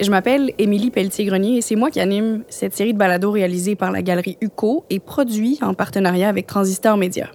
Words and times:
Je 0.00 0.10
m'appelle 0.10 0.52
Émilie 0.56 0.90
Pelletier-Grenier 0.90 1.58
et 1.58 1.60
c'est 1.60 1.76
moi 1.76 1.90
qui 1.90 2.00
anime 2.00 2.42
cette 2.48 2.74
série 2.74 2.94
de 2.94 2.98
balados 2.98 3.32
réalisée 3.32 3.76
par 3.76 3.92
la 3.92 4.00
Galerie 4.00 4.38
UCO 4.40 4.86
et 4.88 4.98
produit 4.98 5.58
en 5.60 5.74
partenariat 5.74 6.30
avec 6.30 6.46
Transistor 6.46 6.96
Média. 6.96 7.28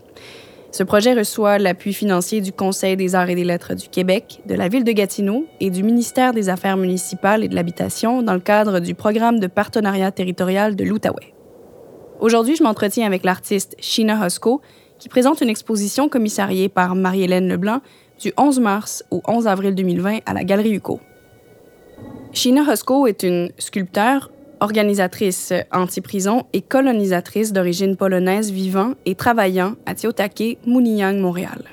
Ce 0.72 0.82
projet 0.82 1.14
reçoit 1.14 1.60
l'appui 1.60 1.94
financier 1.94 2.42
du 2.42 2.52
Conseil 2.52 2.98
des 2.98 3.14
arts 3.14 3.30
et 3.30 3.36
des 3.36 3.44
lettres 3.44 3.76
du 3.76 3.88
Québec, 3.88 4.42
de 4.48 4.56
la 4.56 4.68
ville 4.68 4.84
de 4.84 4.92
Gatineau 4.94 5.46
et 5.60 5.70
du 5.70 5.84
ministère 5.84 6.34
des 6.34 6.50
Affaires 6.50 6.76
municipales 6.76 7.44
et 7.44 7.48
de 7.48 7.54
l'Habitation 7.54 8.24
dans 8.24 8.34
le 8.34 8.40
cadre 8.40 8.80
du 8.80 8.96
programme 8.96 9.40
de 9.40 9.46
partenariat 9.46 10.10
territorial 10.12 10.76
de 10.76 10.84
l'Outaouais. 10.86 11.36
Aujourd'hui, 12.20 12.56
je 12.56 12.64
m'entretiens 12.64 13.06
avec 13.06 13.26
l'artiste 13.26 13.76
Sheena 13.80 14.26
Hosco, 14.26 14.62
qui 14.98 15.08
présente 15.08 15.42
une 15.42 15.50
exposition 15.50 16.10
commissariée 16.10 16.68
par 16.68 16.96
Marie-Hélène 16.96 17.48
Leblanc 17.48 17.82
du 18.20 18.34
11 18.38 18.60
mars 18.60 19.04
au 19.12 19.22
11 19.28 19.46
avril 19.46 19.76
2020 19.76 20.22
à 20.26 20.34
la 20.34 20.44
Galerie 20.44 20.74
UCO. 20.74 21.00
Sheena 22.34 22.64
Hosco 22.70 23.08
est 23.08 23.24
une 23.24 23.52
sculpteur, 23.58 24.32
organisatrice 24.60 25.54
anti-prison 25.72 26.44
et 26.54 26.62
colonisatrice 26.62 27.54
d'origine 27.54 27.96
polonaise 27.96 28.52
vivant 28.52 28.94
et 29.06 29.16
travaillant 29.16 29.76
à 29.86 29.96
Tiotake, 29.96 30.58
Mouniang, 30.66 31.18
Montréal. 31.20 31.64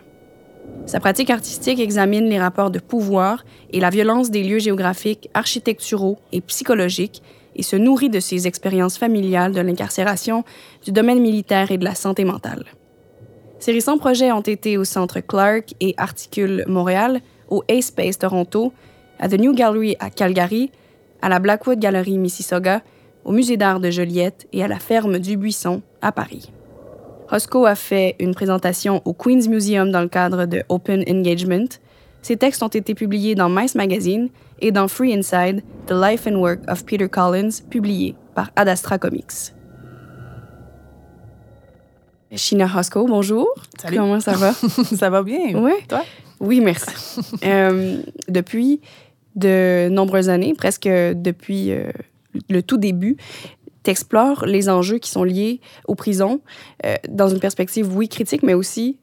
Sa 0.86 1.00
pratique 1.00 1.30
artistique 1.30 1.80
examine 1.80 2.28
les 2.28 2.41
rapports 2.41 2.70
de 2.70 2.78
pouvoir 2.78 3.45
et 3.70 3.80
la 3.80 3.91
violence 3.91 4.30
des 4.30 4.42
lieux 4.42 4.58
géographiques, 4.58 5.30
architecturaux 5.34 6.18
et 6.33 6.41
psychologiques 6.41 7.22
et 7.55 7.62
se 7.62 7.77
nourrit 7.77 8.10
de 8.10 8.20
ses 8.20 8.46
expériences 8.46 8.98
familiales 8.98 9.52
de 9.52 9.60
l'incarcération, 9.60 10.44
du 10.84 10.92
domaine 10.92 11.20
militaire 11.20 11.70
et 11.70 11.78
de 11.78 11.84
la 11.84 11.94
santé 11.94 12.24
mentale. 12.24 12.64
Ses 13.58 13.72
récents 13.72 13.98
projets 13.98 14.33
ont 14.33 14.41
été 14.41 14.77
au 14.77 14.84
Centre 14.84 15.20
Clark 15.20 15.74
et 15.80 15.94
Articule 15.96 16.64
Montréal, 16.66 17.20
au 17.48 17.62
A-Space 17.70 18.19
Toronto, 18.19 18.72
à 19.23 19.29
The 19.29 19.39
New 19.39 19.55
Gallery 19.55 19.97
à 20.01 20.11
Calgary, 20.11 20.73
à 21.23 21.29
la 21.29 21.39
Blackwood 21.39 21.79
Gallery 21.79 22.19
Mississauga, 22.19 22.83
au 23.25 23.31
Musée 23.31 23.56
d'art 23.56 23.79
de 23.79 23.89
Joliette 23.89 24.48
et 24.53 24.64
à 24.64 24.69
la 24.69 24.81
Ferme 24.81 25.20
du 25.20 25.37
Buisson 25.37 25.81
à 26.03 26.11
Paris. 26.11 26.51
Roscoe 27.29 27.64
a 27.67 27.77
fait 27.77 28.17
une 28.19 28.34
présentation 28.34 29.01
au 29.05 29.12
Queen's 29.12 29.47
Museum 29.47 29.92
dans 29.92 30.01
le 30.01 30.09
cadre 30.09 30.45
de 30.47 30.64
Open 30.69 31.05
Engagement. 31.09 31.69
Ses 32.20 32.37
textes 32.37 32.64
ont 32.64 32.69
été 32.69 32.95
publiés 32.95 33.37
dans 33.37 33.48
Mice 33.48 33.77
Magazine 33.77 34.29
et 34.61 34.73
dans 34.73 34.89
Free 34.89 35.14
Inside, 35.14 35.62
The 35.86 35.92
Life 35.92 36.27
and 36.27 36.34
Work 36.34 36.69
of 36.69 36.84
Peter 36.84 37.09
Collins, 37.09 37.62
publié 37.70 38.17
par 38.34 38.51
Adastra 38.57 38.98
Comics. 38.98 39.55
Bonjour. 43.07 43.48
Salut. 43.81 43.97
Comment 43.97 44.19
ça 44.19 44.33
va? 44.33 44.53
ça 44.97 45.11
va 45.11 45.23
bien. 45.23 45.55
Oui. 45.55 45.73
Toi? 45.89 46.03
Oui, 46.42 46.61
merci. 46.61 46.91
Euh, 47.45 48.03
depuis 48.29 48.81
de 49.36 49.88
nombreuses 49.88 50.28
années, 50.28 50.55
presque 50.56 50.88
depuis 50.88 51.72
euh, 51.72 51.91
le 52.48 52.62
tout 52.62 52.77
début, 52.77 53.16
tu 53.83 53.91
explores 53.91 54.47
les 54.47 54.69
enjeux 54.69 54.98
qui 54.98 55.11
sont 55.11 55.24
liés 55.24 55.61
aux 55.86 55.94
prisons 55.94 56.41
euh, 56.86 56.97
dans 57.08 57.28
une 57.28 57.41
perspective, 57.41 57.94
oui, 57.97 58.08
critique, 58.08 58.42
mais 58.42 58.55
aussi 58.55 58.98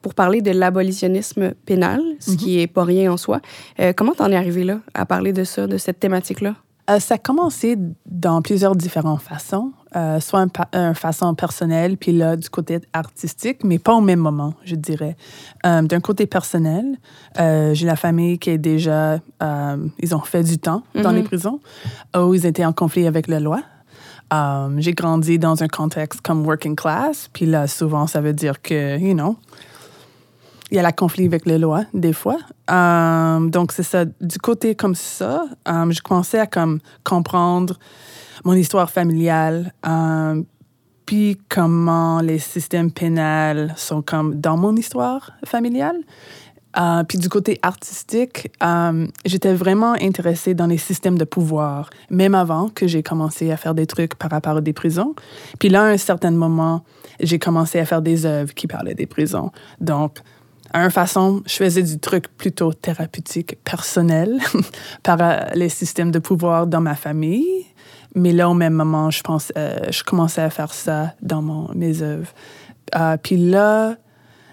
pour 0.00 0.14
parler 0.14 0.42
de 0.42 0.50
l'abolitionnisme 0.50 1.52
pénal, 1.64 2.02
ce 2.18 2.34
qui 2.34 2.58
est 2.58 2.66
pas 2.66 2.82
rien 2.82 3.12
en 3.12 3.16
soi. 3.16 3.40
Euh, 3.78 3.92
comment 3.96 4.14
t'en 4.14 4.30
es 4.32 4.36
arrivé 4.36 4.64
là, 4.64 4.80
à 4.94 5.06
parler 5.06 5.32
de 5.32 5.44
ça, 5.44 5.68
de 5.68 5.78
cette 5.78 6.00
thématique-là? 6.00 6.56
Euh, 6.90 6.98
ça 6.98 7.14
a 7.14 7.18
commencé 7.18 7.76
dans 8.06 8.42
plusieurs 8.42 8.74
différentes 8.74 9.22
façons, 9.22 9.72
euh, 9.96 10.20
soit 10.20 10.40
une 10.40 10.50
un 10.72 10.94
façon 10.94 11.34
personnelle, 11.34 11.96
puis 11.96 12.12
là, 12.12 12.36
du 12.36 12.48
côté 12.48 12.80
artistique, 12.92 13.64
mais 13.64 13.78
pas 13.78 13.94
au 13.94 14.00
même 14.00 14.20
moment, 14.20 14.54
je 14.64 14.74
dirais. 14.74 15.16
Euh, 15.66 15.82
D'un 15.82 16.00
côté 16.00 16.26
personnel, 16.26 16.96
euh, 17.38 17.74
j'ai 17.74 17.86
la 17.86 17.96
famille 17.96 18.38
qui 18.38 18.50
est 18.50 18.58
déjà, 18.58 19.18
euh, 19.42 19.76
ils 19.98 20.14
ont 20.14 20.20
fait 20.20 20.42
du 20.42 20.58
temps 20.58 20.82
dans 20.94 21.10
les 21.12 21.22
prisons, 21.22 21.60
où 22.16 22.34
ils 22.34 22.46
étaient 22.46 22.64
en 22.64 22.72
conflit 22.72 23.06
avec 23.06 23.28
la 23.28 23.40
loi. 23.40 23.62
Euh, 24.32 24.70
j'ai 24.78 24.92
grandi 24.92 25.38
dans 25.38 25.62
un 25.62 25.68
contexte 25.68 26.22
comme 26.22 26.46
working 26.46 26.74
class, 26.74 27.28
puis 27.32 27.44
là, 27.44 27.66
souvent, 27.66 28.06
ça 28.06 28.20
veut 28.20 28.32
dire 28.32 28.62
que, 28.62 28.98
you 28.98 29.12
know, 29.12 29.36
il 30.72 30.76
y 30.76 30.78
a 30.78 30.82
la 30.82 30.92
conflit 30.92 31.26
avec 31.26 31.44
les 31.44 31.58
lois, 31.58 31.84
des 31.92 32.14
fois. 32.14 32.38
Euh, 32.70 33.46
donc, 33.46 33.72
c'est 33.72 33.82
ça. 33.82 34.06
Du 34.06 34.38
côté 34.38 34.74
comme 34.74 34.94
ça, 34.94 35.44
euh, 35.68 35.90
je 35.90 36.00
commençais 36.00 36.38
à 36.38 36.46
comme, 36.46 36.80
comprendre 37.04 37.78
mon 38.44 38.54
histoire 38.54 38.90
familiale, 38.90 39.74
euh, 39.86 40.42
puis 41.04 41.38
comment 41.50 42.22
les 42.22 42.38
systèmes 42.38 42.90
pénals 42.90 43.74
sont 43.76 44.00
comme 44.00 44.40
dans 44.40 44.56
mon 44.56 44.74
histoire 44.74 45.32
familiale. 45.44 45.98
Puis 47.06 47.18
du 47.18 47.28
côté 47.28 47.58
artistique, 47.60 48.50
j'étais 49.26 49.52
vraiment 49.52 49.92
intéressée 50.00 50.54
dans 50.54 50.66
les 50.66 50.78
systèmes 50.78 51.18
de 51.18 51.26
pouvoir, 51.26 51.90
même 52.08 52.34
avant 52.34 52.70
que 52.70 52.86
j'ai 52.86 53.02
commencé 53.02 53.50
à 53.50 53.58
faire 53.58 53.74
des 53.74 53.86
trucs 53.86 54.14
par 54.14 54.30
rapport 54.30 54.56
à 54.56 54.60
des 54.62 54.72
prisons. 54.72 55.14
Puis 55.58 55.68
là, 55.68 55.82
à 55.82 55.88
un 55.88 55.98
certain 55.98 56.30
moment, 56.30 56.82
j'ai 57.20 57.38
commencé 57.38 57.78
à 57.78 57.84
faire 57.84 58.00
des 58.00 58.24
œuvres 58.24 58.54
qui 58.54 58.66
parlaient 58.66 58.94
des 58.94 59.04
prisons. 59.04 59.50
Donc, 59.82 60.22
à 60.72 60.82
une 60.84 60.90
façon, 60.90 61.42
je 61.46 61.54
faisais 61.54 61.82
du 61.82 61.98
truc 61.98 62.28
plutôt 62.36 62.72
thérapeutique, 62.72 63.58
personnel, 63.64 64.38
par 65.02 65.18
euh, 65.20 65.40
les 65.54 65.68
systèmes 65.68 66.10
de 66.10 66.18
pouvoir 66.18 66.66
dans 66.66 66.80
ma 66.80 66.94
famille. 66.94 67.66
Mais 68.14 68.32
là, 68.32 68.48
au 68.48 68.54
même 68.54 68.74
moment, 68.74 69.10
je, 69.10 69.22
pense, 69.22 69.52
euh, 69.56 69.78
je 69.90 70.02
commençais 70.02 70.42
à 70.42 70.50
faire 70.50 70.72
ça 70.72 71.14
dans 71.22 71.42
mon, 71.42 71.70
mes 71.74 72.02
œuvres. 72.02 72.32
Euh, 72.94 73.16
puis 73.22 73.36
là, 73.36 73.96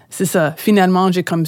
c'est 0.08 0.24
ça. 0.24 0.54
Finalement, 0.56 1.12
j'ai 1.12 1.22
comme 1.22 1.44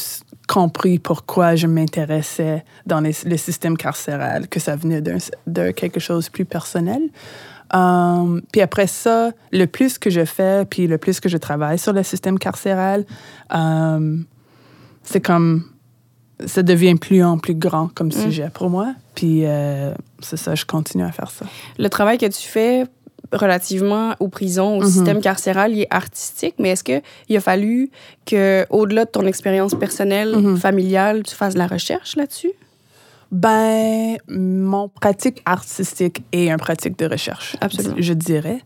compris 0.49 0.99
pourquoi 0.99 1.57
je 1.57 1.67
m'intéressais 1.67 2.65
dans 2.85 3.01
le 3.01 3.37
système 3.37 3.77
carcéral, 3.77 4.49
que 4.49 4.61
ça 4.61 4.77
venait 4.77 5.01
de 5.01 5.71
quelque 5.71 6.01
chose 6.01 6.27
de 6.27 6.31
plus 6.31 6.45
personnel. 6.45 7.03
Euh, 7.75 8.41
puis 8.53 8.61
après 8.61 8.87
ça, 8.87 9.31
le 9.51 9.67
plus 9.67 9.99
que 9.99 10.11
je 10.11 10.25
fais, 10.25 10.65
puis 10.67 10.87
le 10.87 10.99
plus 10.99 11.21
que 11.21 11.29
je 11.29 11.39
travaille 11.39 11.79
sur 11.79 11.93
le 11.93 12.03
système 12.03 12.39
carcéral, 12.39 13.05
euh, 13.55 14.19
c'est 15.03 15.21
comme 15.21 15.65
ça 16.47 16.63
devient 16.63 16.97
plus 16.97 17.23
en 17.23 17.39
plus 17.39 17.55
grand 17.55 17.89
comme 17.95 18.11
sujet 18.11 18.51
pour 18.53 18.69
moi. 18.71 18.95
Puis 19.15 19.43
euh, 19.45 19.95
c'est 20.21 20.37
ça, 20.37 20.55
je 20.55 20.65
continue 20.65 21.05
à 21.05 21.13
faire 21.13 21.31
ça. 21.31 21.45
Le 21.79 21.89
travail 21.89 22.19
que 22.19 22.27
tu 22.27 22.49
fais 22.49 22.85
relativement 23.33 24.15
aux 24.21 24.29
prisons, 24.29 24.79
au 24.79 24.83
Mhm. 24.83 24.89
système 24.91 25.21
carcéral, 25.21 25.73
il 25.73 25.81
est 25.83 25.87
artistique, 25.91 26.55
mais 26.59 26.71
est-ce 26.71 26.85
qu'il 26.85 27.37
a 27.37 27.41
fallu 27.41 27.91
que, 28.27 28.67
au-delà 28.71 29.05
de 29.05 29.11
ton 29.11 29.25
expérience 29.27 29.75
personnelle, 29.75 30.37
Mhm. 30.37 30.57
familiale, 30.59 31.23
tu 31.23 31.35
fasses 31.35 31.55
de 31.55 31.59
la 31.59 31.67
recherche 31.67 32.17
là-dessus? 32.17 32.53
Ben, 33.31 34.19
mon 34.29 34.89
pratique 34.89 35.41
artistique 35.47 36.23
est 36.33 36.51
un 36.51 36.59
pratique 36.59 36.99
de 36.99 37.07
recherche. 37.07 37.57
Absolument. 37.63 37.95
Je 37.99 38.13
dirais. 38.13 38.61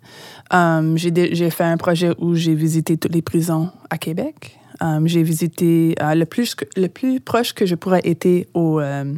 Um, 0.52 0.96
dé- 0.96 1.30
j'ai 1.34 1.50
fait 1.50 1.62
un 1.64 1.76
projet 1.76 2.10
où 2.18 2.34
j'ai 2.34 2.54
visité 2.54 2.96
toutes 2.96 3.14
les 3.14 3.22
prisons 3.22 3.70
à 3.90 3.98
Québec. 3.98 4.58
Um, 4.80 5.06
j'ai 5.06 5.22
visité 5.22 5.94
euh, 6.02 6.14
le 6.14 6.26
plus 6.26 6.54
que- 6.54 6.64
le 6.76 6.88
plus 6.88 7.20
proche 7.20 7.52
que 7.54 7.64
je 7.66 7.74
pourrais 7.74 8.02
été 8.04 8.46
au 8.54 8.78
euh, 8.80 9.14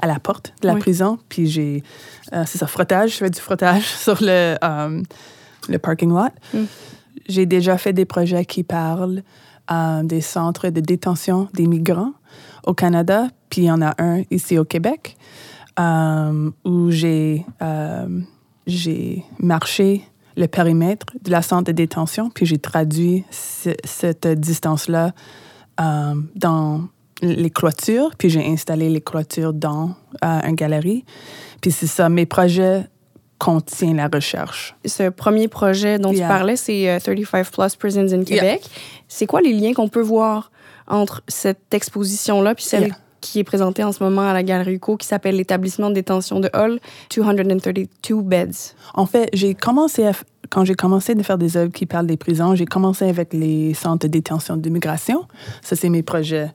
à 0.00 0.06
la 0.06 0.18
porte 0.18 0.54
de 0.62 0.66
la 0.68 0.74
Oui. 0.74 0.80
prison. 0.80 1.18
Puis 1.28 1.46
j'ai 1.46 1.82
euh, 2.32 2.44
c'est 2.46 2.58
ça 2.58 2.66
frottage. 2.66 3.12
Je 3.12 3.16
fais 3.18 3.30
du 3.30 3.40
frottage 3.40 3.84
sur 4.04 4.18
le 4.20 4.56
um, 4.62 5.02
le 5.68 5.78
parking 5.78 6.10
lot. 6.10 6.32
Mm. 6.54 6.64
J'ai 7.28 7.46
déjà 7.46 7.76
fait 7.78 7.92
des 7.92 8.04
projets 8.04 8.44
qui 8.44 8.62
parlent 8.64 9.22
euh, 9.70 10.02
des 10.02 10.20
centres 10.20 10.68
de 10.68 10.80
détention 10.80 11.48
des 11.54 11.66
migrants 11.66 12.12
au 12.66 12.74
Canada, 12.74 13.28
puis 13.50 13.62
il 13.62 13.64
y 13.66 13.70
en 13.70 13.82
a 13.82 13.94
un 14.02 14.22
ici 14.30 14.58
au 14.58 14.64
Québec, 14.64 15.16
euh, 15.78 16.50
où 16.64 16.90
j'ai 16.90 17.44
euh, 17.62 18.20
j'ai 18.66 19.22
marché 19.38 20.02
le 20.36 20.46
périmètre 20.48 21.06
de 21.22 21.30
la 21.30 21.42
centre 21.42 21.64
de 21.64 21.72
détention, 21.72 22.30
puis 22.30 22.46
j'ai 22.46 22.58
traduit 22.58 23.24
ce- 23.30 23.70
cette 23.84 24.26
distance-là 24.26 25.12
euh, 25.80 26.14
dans 26.36 26.82
les 27.22 27.50
clôtures, 27.50 28.10
puis 28.18 28.28
j'ai 28.30 28.44
installé 28.46 28.88
les 28.90 29.00
clôtures 29.00 29.52
dans 29.52 29.94
euh, 30.24 30.40
une 30.42 30.54
galerie. 30.56 31.04
Puis 31.60 31.70
c'est 31.70 31.86
ça, 31.86 32.08
mes 32.08 32.26
projets 32.26 32.86
contiennent 33.38 33.96
la 33.96 34.08
recherche. 34.12 34.74
Ce 34.84 35.08
premier 35.08 35.48
projet 35.48 35.98
dont 35.98 36.12
tu 36.12 36.18
parlais, 36.28 36.56
c'est 36.56 36.88
euh, 36.88 36.98
35 36.98 37.50
Plus 37.50 37.76
Prisons 37.76 38.12
in 38.12 38.24
Québec. 38.24 38.62
C'est 39.08 39.26
quoi 39.26 39.40
les 39.40 39.52
liens 39.52 39.72
qu'on 39.72 39.88
peut 39.88 40.00
voir 40.02 40.50
entre 40.86 41.22
cette 41.28 41.72
exposition-là 41.72 42.54
puis 42.54 42.64
celle 42.64 42.82
Yeah. 42.88 42.96
Qui 43.24 43.38
est 43.38 43.44
présentée 43.44 43.82
en 43.82 43.90
ce 43.90 44.04
moment 44.04 44.28
à 44.28 44.34
la 44.34 44.42
Galerie 44.42 44.74
UCO 44.74 44.98
qui 44.98 45.06
s'appelle 45.06 45.36
l'établissement 45.36 45.88
de 45.88 45.94
détention 45.94 46.40
de 46.40 46.50
Hull, 46.54 46.78
232 47.14 47.86
beds? 48.22 48.74
En 48.92 49.06
fait, 49.06 49.30
j'ai 49.32 49.54
commencé 49.54 50.06
à 50.06 50.12
quand 50.50 50.64
j'ai 50.64 50.74
commencé 50.74 51.14
de 51.14 51.22
faire 51.22 51.38
des 51.38 51.56
œuvres 51.56 51.72
qui 51.72 51.86
parlent 51.86 52.06
des 52.06 52.18
prisons, 52.18 52.54
j'ai 52.54 52.66
commencé 52.66 53.08
avec 53.08 53.32
les 53.32 53.72
centres 53.72 54.06
de 54.06 54.12
détention 54.12 54.58
d'immigration. 54.58 55.26
Ça, 55.62 55.74
c'est 55.74 55.88
mes 55.88 56.02
projets 56.02 56.50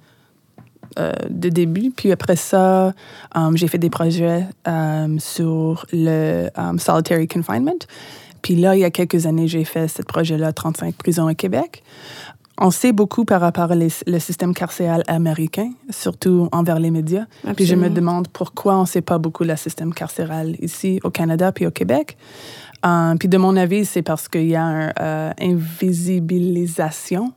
euh, 1.00 1.12
de 1.28 1.50
début. 1.50 1.90
Puis 1.90 2.12
après 2.12 2.36
ça, 2.36 2.94
um, 3.34 3.58
j'ai 3.58 3.68
fait 3.68 3.80
des 3.80 3.90
projets 3.90 4.46
um, 4.68 5.20
sur 5.20 5.88
le 5.92 6.50
solitary 6.78 7.28
confinement. 7.28 7.80
Puis 8.44 8.56
là, 8.56 8.76
il 8.76 8.82
y 8.82 8.86
a 8.86 8.92
quelques 8.92 9.26
années, 9.26 9.48
j'ai 9.48 9.66
fait 9.66 9.88
ce 9.88 10.04
projet-là, 10.04 10.54
35 10.54 10.96
prisons 10.96 11.30
au 11.30 11.34
Québec. 11.34 11.84
On 12.60 12.72
sait 12.72 12.92
beaucoup 12.92 13.26
par 13.26 13.42
rapport 13.42 13.72
au 13.72 14.20
système 14.20 14.54
carcéral 14.54 15.04
américain, 15.08 15.72
surtout 15.90 16.50
envers 16.52 16.80
les 16.80 16.92
médias. 16.92 17.26
Puis 17.56 17.66
je 17.66 17.76
me 17.76 17.90
demande 17.90 18.28
pourquoi 18.28 18.78
on 18.78 18.82
ne 18.82 18.88
sait 18.88 19.02
pas 19.02 19.18
beaucoup 19.18 19.44
le 19.44 19.56
système 19.56 19.94
carcéral 19.94 20.56
ici 20.60 21.00
au 21.04 21.10
Canada 21.10 21.52
puis 21.52 21.66
au 21.66 21.72
Québec. 21.72 22.18
Euh, 22.86 23.16
puis 23.16 23.28
de 23.28 23.38
mon 23.38 23.56
avis, 23.58 23.86
c'est 23.86 24.02
parce 24.02 24.28
qu'il 24.28 24.48
y 24.48 24.56
a 24.56 24.62
une 24.62 24.94
euh, 25.02 25.32
invisibilisation 25.42 27.34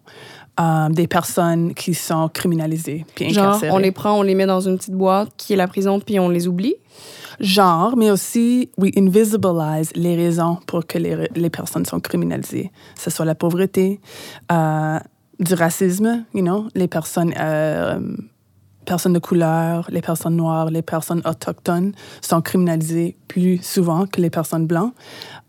euh, 0.60 0.88
des 0.88 1.08
personnes 1.08 1.74
qui 1.74 1.94
sont 1.94 2.28
criminalisées 2.28 3.04
puis 3.14 3.30
incarcérées. 3.30 3.68
Genre, 3.68 3.76
on 3.76 3.78
les 3.78 3.90
prend, 3.90 4.18
on 4.18 4.22
les 4.22 4.34
met 4.34 4.46
dans 4.46 4.60
une 4.60 4.76
petite 4.76 4.94
boîte 4.94 5.30
qui 5.36 5.52
est 5.52 5.56
la 5.56 5.66
prison, 5.66 5.98
puis 5.98 6.20
on 6.20 6.28
les 6.28 6.46
oublie? 6.46 6.76
genre, 7.40 7.96
mais 7.96 8.10
aussi, 8.10 8.70
we 8.78 8.90
invisibilize 8.96 9.90
les 9.94 10.16
raisons 10.16 10.58
pour 10.66 10.86
que 10.86 10.98
les, 10.98 11.28
les 11.34 11.50
personnes 11.50 11.84
sont 11.84 12.00
criminalisées. 12.00 12.70
Que 12.94 13.02
ce 13.02 13.10
soit 13.10 13.24
la 13.24 13.34
pauvreté, 13.34 14.00
euh, 14.50 14.98
du 15.44 15.54
racisme, 15.54 16.24
you 16.34 16.42
know, 16.42 16.68
les 16.74 16.88
personnes, 16.88 17.32
euh, 17.38 18.00
personnes 18.84 19.12
de 19.12 19.18
couleur, 19.18 19.88
les 19.90 20.02
personnes 20.02 20.36
noires, 20.36 20.70
les 20.70 20.82
personnes 20.82 21.22
autochtones 21.24 21.92
sont 22.20 22.40
criminalisées 22.40 23.16
plus 23.28 23.58
souvent 23.62 24.06
que 24.06 24.20
les 24.20 24.30
personnes 24.30 24.66
blanches. 24.66 24.92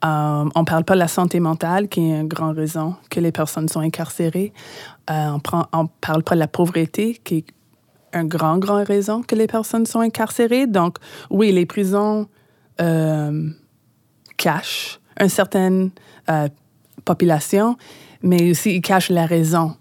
Euh, 0.05 0.49
on 0.55 0.59
ne 0.59 0.65
parle 0.65 0.83
pas 0.83 0.93
de 0.93 0.99
la 0.99 1.07
santé 1.07 1.39
mentale, 1.39 1.87
qui 1.87 2.01
est 2.01 2.21
une 2.21 2.27
grande 2.27 2.57
raison 2.57 2.95
que 3.09 3.19
les 3.19 3.31
personnes 3.31 3.67
sont 3.67 3.79
incarcérées. 3.79 4.53
on 5.09 5.39
ne 5.43 5.87
parle 6.01 6.23
pas 6.23 6.35
de 6.35 6.39
la 6.39 6.47
pauvreté, 6.47 7.19
qui 7.23 7.37
est 7.37 7.45
un 8.13 8.25
grand, 8.25 8.57
grand 8.59 8.83
raison 8.83 9.21
que 9.21 9.35
les 9.35 9.47
personnes 9.47 9.85
sont 9.85 9.99
incarcérées. 9.99 10.67
Donc, 10.67 10.97
oui, 11.29 11.51
les 11.51 11.65
prisons 11.65 12.27
euh, 12.81 13.49
cachent 14.37 14.99
une 15.19 15.29
certaine 15.29 15.91
euh, 16.29 16.47
population, 17.05 17.77
mais 18.21 18.51
aussi 18.51 18.75
ils 18.75 18.81
cachent 18.81 19.09
la 19.09 19.25
raison 19.25 19.75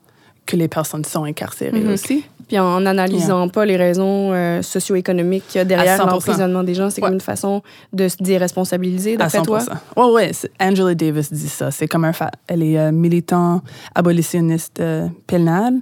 que 0.52 0.56
les 0.58 0.68
personnes 0.68 1.04
sont 1.04 1.24
incarcérées 1.24 1.80
mhm. 1.80 1.94
aussi. 1.94 2.24
Puis 2.46 2.58
en 2.58 2.80
n'analysant 2.80 3.48
pas 3.48 3.64
les 3.64 3.78
raisons 3.78 4.32
euh, 4.32 4.60
socio-économiques 4.60 5.56
derrière 5.64 6.06
l'emprisonnement 6.06 6.62
des 6.62 6.74
gens, 6.74 6.90
c'est 6.90 7.00
comme 7.00 7.14
une 7.14 7.20
façon 7.20 7.62
de 7.94 8.08
se 8.08 8.16
déresponsabiliser, 8.20 9.16
d'après 9.16 9.40
toi? 9.42 9.60
Oui, 9.96 10.04
oui. 10.14 10.48
Angela 10.60 10.94
Davis 10.94 11.32
dit 11.32 11.48
ça. 11.48 11.70
C'est 11.70 11.88
comme 11.88 12.04
un... 12.04 12.12
Elle 12.48 12.62
est 12.62 12.78
euh, 12.78 12.92
militante 12.92 13.62
abolitionniste 13.94 14.82
pénale, 15.26 15.80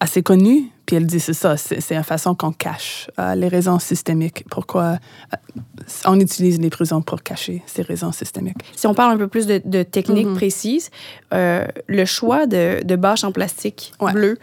assez 0.00 0.22
connue. 0.22 0.70
Puis 0.86 0.94
elle 0.96 1.06
dit, 1.06 1.18
c'est 1.18 1.34
ça, 1.34 1.56
c'est 1.56 1.94
une 1.94 2.04
façon 2.04 2.34
qu'on 2.36 2.52
cache 2.52 3.10
euh, 3.18 3.34
les 3.34 3.48
raisons 3.48 3.80
systémiques. 3.80 4.44
Pourquoi 4.48 4.98
euh, 5.34 5.60
on 6.06 6.18
utilise 6.20 6.60
les 6.60 6.70
prisons 6.70 7.02
pour 7.02 7.22
cacher 7.24 7.62
ces 7.66 7.82
raisons 7.82 8.12
systémiques. 8.12 8.58
Si 8.76 8.86
on 8.86 8.94
parle 8.94 9.12
un 9.12 9.18
peu 9.18 9.26
plus 9.26 9.46
de, 9.46 9.82
techniques 9.82 10.28
mm-hmm. 10.28 10.34
précises, 10.34 10.90
euh, 11.34 11.66
le 11.88 12.04
choix 12.04 12.46
de, 12.46 12.84
de 12.84 12.96
bâches 12.96 13.24
en 13.24 13.32
plastique 13.32 13.92
bleu, 14.12 14.38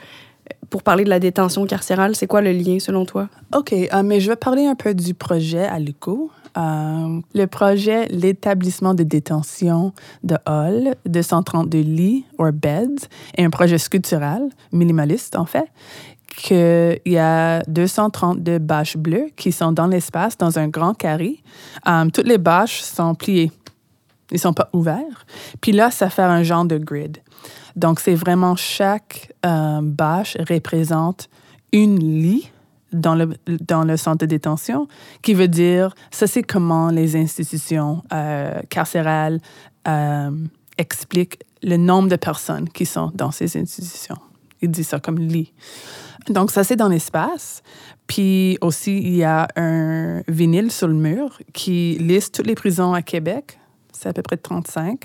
pour 0.69 0.83
parler 0.83 1.05
de 1.05 1.09
la 1.09 1.19
détention 1.19 1.65
carcérale, 1.65 2.15
c'est 2.15 2.27
quoi 2.27 2.41
le 2.41 2.51
lien 2.51 2.79
selon 2.79 3.05
toi? 3.05 3.29
OK, 3.55 3.73
mais 4.03 4.19
je 4.19 4.29
vais 4.29 4.35
parler 4.35 4.65
un 4.65 4.75
peu 4.75 4.93
du 4.93 5.13
projet 5.13 5.63
à 5.63 5.79
l'UCO. 5.79 6.31
le 6.57 7.45
projet 7.45 8.07
L'établissement 8.07 8.93
de 8.93 9.03
détention 9.03 9.93
de 10.23 10.35
Hall, 10.47 10.95
232 11.05 11.79
lits, 11.79 12.25
ou 12.39 12.43
beds, 12.51 13.07
est 13.37 13.43
un 13.43 13.49
projet 13.51 13.77
sculptural, 13.77 14.49
minimaliste 14.71 15.35
en 15.35 15.45
fait, 15.45 15.67
qu'il 16.35 16.99
y 17.05 17.17
a 17.17 17.61
232 17.63 18.59
bâches 18.59 18.97
bleues 18.97 19.29
qui 19.35 19.51
sont 19.51 19.71
dans 19.71 19.87
l'espace, 19.87 20.37
dans 20.37 20.57
un 20.59 20.67
grand 20.67 20.93
carré. 20.93 21.41
Um, 21.85 22.11
toutes 22.11 22.27
les 22.27 22.37
bâches 22.37 22.81
sont 22.81 23.15
pliées. 23.15 23.51
Ils 24.31 24.35
ne 24.35 24.39
sont 24.39 24.53
pas 24.53 24.69
ouverts. 24.73 25.25
Puis 25.61 25.71
là, 25.71 25.91
ça 25.91 26.09
fait 26.09 26.23
un 26.23 26.43
genre 26.43 26.65
de 26.65 26.77
grid. 26.77 27.19
Donc, 27.75 27.99
c'est 27.99 28.15
vraiment 28.15 28.55
chaque 28.55 29.31
euh, 29.45 29.79
bâche 29.81 30.37
représente 30.49 31.29
une 31.71 31.99
lit 31.99 32.49
dans 32.91 33.15
le, 33.15 33.29
dans 33.47 33.83
le 33.83 33.97
centre 33.97 34.19
de 34.19 34.25
détention, 34.27 34.87
qui 35.21 35.33
veut 35.33 35.47
dire, 35.47 35.95
ça 36.11 36.27
c'est 36.27 36.43
comment 36.43 36.89
les 36.89 37.15
institutions 37.15 38.03
euh, 38.13 38.61
carcérales 38.69 39.39
euh, 39.87 40.31
expliquent 40.77 41.39
le 41.63 41.77
nombre 41.77 42.09
de 42.09 42.15
personnes 42.15 42.69
qui 42.69 42.85
sont 42.85 43.11
dans 43.15 43.31
ces 43.31 43.57
institutions. 43.57 44.17
Ils 44.61 44.69
disent 44.69 44.89
ça 44.89 44.99
comme 44.99 45.17
lit. 45.17 45.53
Donc, 46.29 46.51
ça, 46.51 46.63
c'est 46.63 46.75
dans 46.75 46.87
l'espace. 46.87 47.61
Puis 48.07 48.57
aussi, 48.61 48.97
il 48.97 49.15
y 49.15 49.23
a 49.23 49.47
un 49.55 50.21
vinyle 50.27 50.71
sur 50.71 50.87
le 50.87 50.93
mur 50.93 51.39
qui 51.53 51.97
liste 51.99 52.35
toutes 52.35 52.47
les 52.47 52.55
prisons 52.55 52.93
à 52.93 53.01
Québec. 53.01 53.59
C'est 53.91 54.09
à 54.09 54.13
peu 54.13 54.21
près 54.21 54.37
35. 54.37 55.03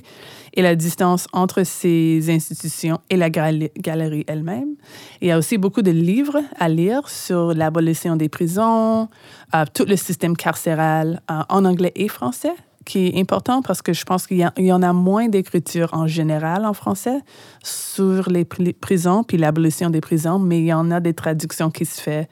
Et 0.54 0.62
la 0.62 0.74
distance 0.74 1.28
entre 1.32 1.62
ces 1.62 2.30
institutions 2.30 2.98
et 3.10 3.16
la 3.16 3.30
galerie 3.30 4.24
elle-même. 4.26 4.74
Il 5.20 5.28
y 5.28 5.30
a 5.30 5.38
aussi 5.38 5.58
beaucoup 5.58 5.82
de 5.82 5.90
livres 5.90 6.40
à 6.58 6.68
lire 6.68 7.08
sur 7.08 7.54
l'abolition 7.54 8.16
des 8.16 8.28
prisons, 8.28 9.08
euh, 9.54 9.64
tout 9.72 9.84
le 9.84 9.96
système 9.96 10.36
carcéral 10.36 11.22
euh, 11.30 11.42
en 11.48 11.64
anglais 11.64 11.92
et 11.94 12.08
français 12.08 12.54
qui 12.88 13.08
est 13.08 13.20
important 13.20 13.60
parce 13.60 13.82
que 13.82 13.92
je 13.92 14.02
pense 14.04 14.26
qu'il 14.26 14.38
y, 14.38 14.72
en 14.72 14.82
a 14.82 14.92
moins 14.94 15.28
d'écriture 15.28 15.90
en 15.92 16.06
général 16.06 16.64
en 16.64 16.72
français 16.72 17.20
sur 17.62 18.30
les 18.30 18.46
prisons 18.46 19.24
puis 19.24 19.36
l'abolition 19.36 19.90
des 19.90 20.00
prisons, 20.00 20.38
mais 20.38 20.60
il 20.60 20.66
y 20.66 20.72
en 20.72 20.90
a 20.90 20.98
des 20.98 21.12
traductions 21.12 21.70
qui 21.70 21.84
se 21.84 22.00
font 22.00 22.26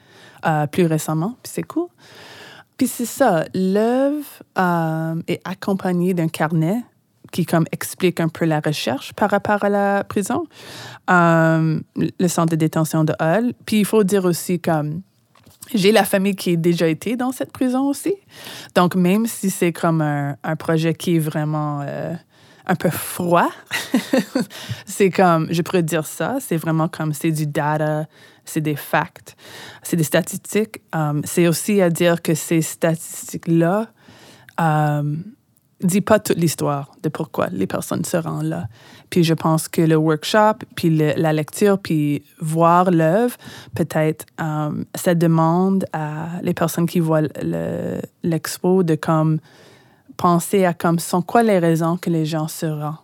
euh, 0.47 0.65
plus 0.65 0.87
récemment, 0.87 1.37
puis 1.43 1.51
c'est 1.53 1.63
cool. 1.63 1.89
Puis 2.75 2.87
c'est 2.87 3.05
ça, 3.05 3.45
l'œuvre 3.53 4.25
euh, 4.57 5.21
est 5.27 5.41
accompagnée 5.45 6.15
d'un 6.15 6.27
carnet 6.27 6.83
qui 7.31 7.45
comme 7.45 7.65
explique 7.71 8.19
un 8.19 8.29
peu 8.29 8.45
la 8.45 8.59
recherche 8.59 9.13
par 9.13 9.29
rapport 9.29 9.63
à 9.63 9.69
la 9.69 10.03
prison, 10.03 10.45
euh, 11.11 11.79
le 11.95 12.27
centre 12.27 12.49
de 12.49 12.55
détention 12.55 13.03
de 13.03 13.13
Hull. 13.19 13.53
Puis 13.65 13.79
il 13.81 13.85
faut 13.85 14.03
dire 14.03 14.25
aussi 14.25 14.59
comme 14.59 15.01
j'ai 15.73 15.91
la 15.91 16.03
famille 16.03 16.35
qui 16.35 16.53
a 16.53 16.55
déjà 16.55 16.87
été 16.87 17.15
dans 17.15 17.31
cette 17.31 17.51
prison 17.51 17.87
aussi. 17.87 18.15
Donc, 18.75 18.95
même 18.95 19.25
si 19.25 19.49
c'est 19.49 19.73
comme 19.73 20.01
un, 20.01 20.55
projet 20.57 20.93
qui 20.93 21.17
est 21.17 21.19
vraiment 21.19 21.81
euh, 21.81 22.13
un 22.65 22.75
peu 22.75 22.89
froid, 22.89 23.49
c'est 24.85 25.09
comme, 25.09 25.47
je 25.51 25.61
pourrais 25.61 25.83
dire 25.83 26.05
ça, 26.05 26.37
c'est 26.39 26.57
vraiment 26.57 26.87
comme, 26.87 27.13
c'est 27.13 27.31
du 27.31 27.47
data, 27.47 28.05
c'est 28.45 28.61
des 28.61 28.75
facts, 28.75 29.35
c'est 29.83 29.97
des 29.97 30.03
statistiques. 30.03 30.81
Um, 30.93 31.21
c'est 31.25 31.47
aussi 31.47 31.81
à 31.81 31.89
dire 31.89 32.21
que 32.21 32.33
ces 32.33 32.61
statistiques-là 32.61 33.87
um, 34.57 35.23
dit 35.81 36.01
pas 36.01 36.19
toute 36.19 36.37
l'histoire 36.37 36.91
de 37.03 37.09
pourquoi 37.09 37.47
les 37.51 37.67
personnes 37.67 38.03
se 38.03 38.17
rendent 38.17 38.45
là. 38.45 38.67
Puis 39.09 39.23
je 39.23 39.33
pense 39.33 39.67
que 39.67 39.81
le 39.81 39.95
workshop, 39.95 40.65
puis 40.75 40.89
la 40.89 41.33
lecture, 41.33 41.77
puis 41.77 42.23
voir 42.39 42.91
l'œuvre, 42.91 43.35
peut-être, 43.75 44.25
um, 44.39 44.85
ça 44.95 45.15
demande 45.15 45.85
à 45.93 46.41
les 46.41 46.53
personnes 46.53 46.87
qui 46.87 46.99
voient 46.99 47.21
l'expo 48.23 48.83
de 48.83 48.95
comme 48.95 49.39
penser 50.17 50.65
à 50.65 50.73
comme 50.73 50.99
sont 50.99 51.21
quoi 51.21 51.43
les 51.43 51.59
raisons 51.59 51.97
que 51.97 52.09
les 52.09 52.25
gens 52.25 52.47
se 52.47 52.65
rendent 52.65 52.95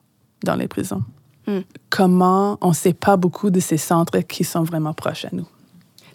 dans 0.44 0.56
les 0.56 0.68
prisons. 0.68 1.04
Hmm. 1.46 1.60
Comment 1.90 2.58
on 2.62 2.70
ne 2.70 2.74
sait 2.74 2.94
pas 2.94 3.18
beaucoup 3.18 3.50
de 3.50 3.60
ces 3.60 3.78
centres 3.78 4.20
qui 4.20 4.44
sont 4.44 4.64
vraiment 4.64 4.94
proches 4.94 5.26
à 5.26 5.30
nous. 5.32 5.48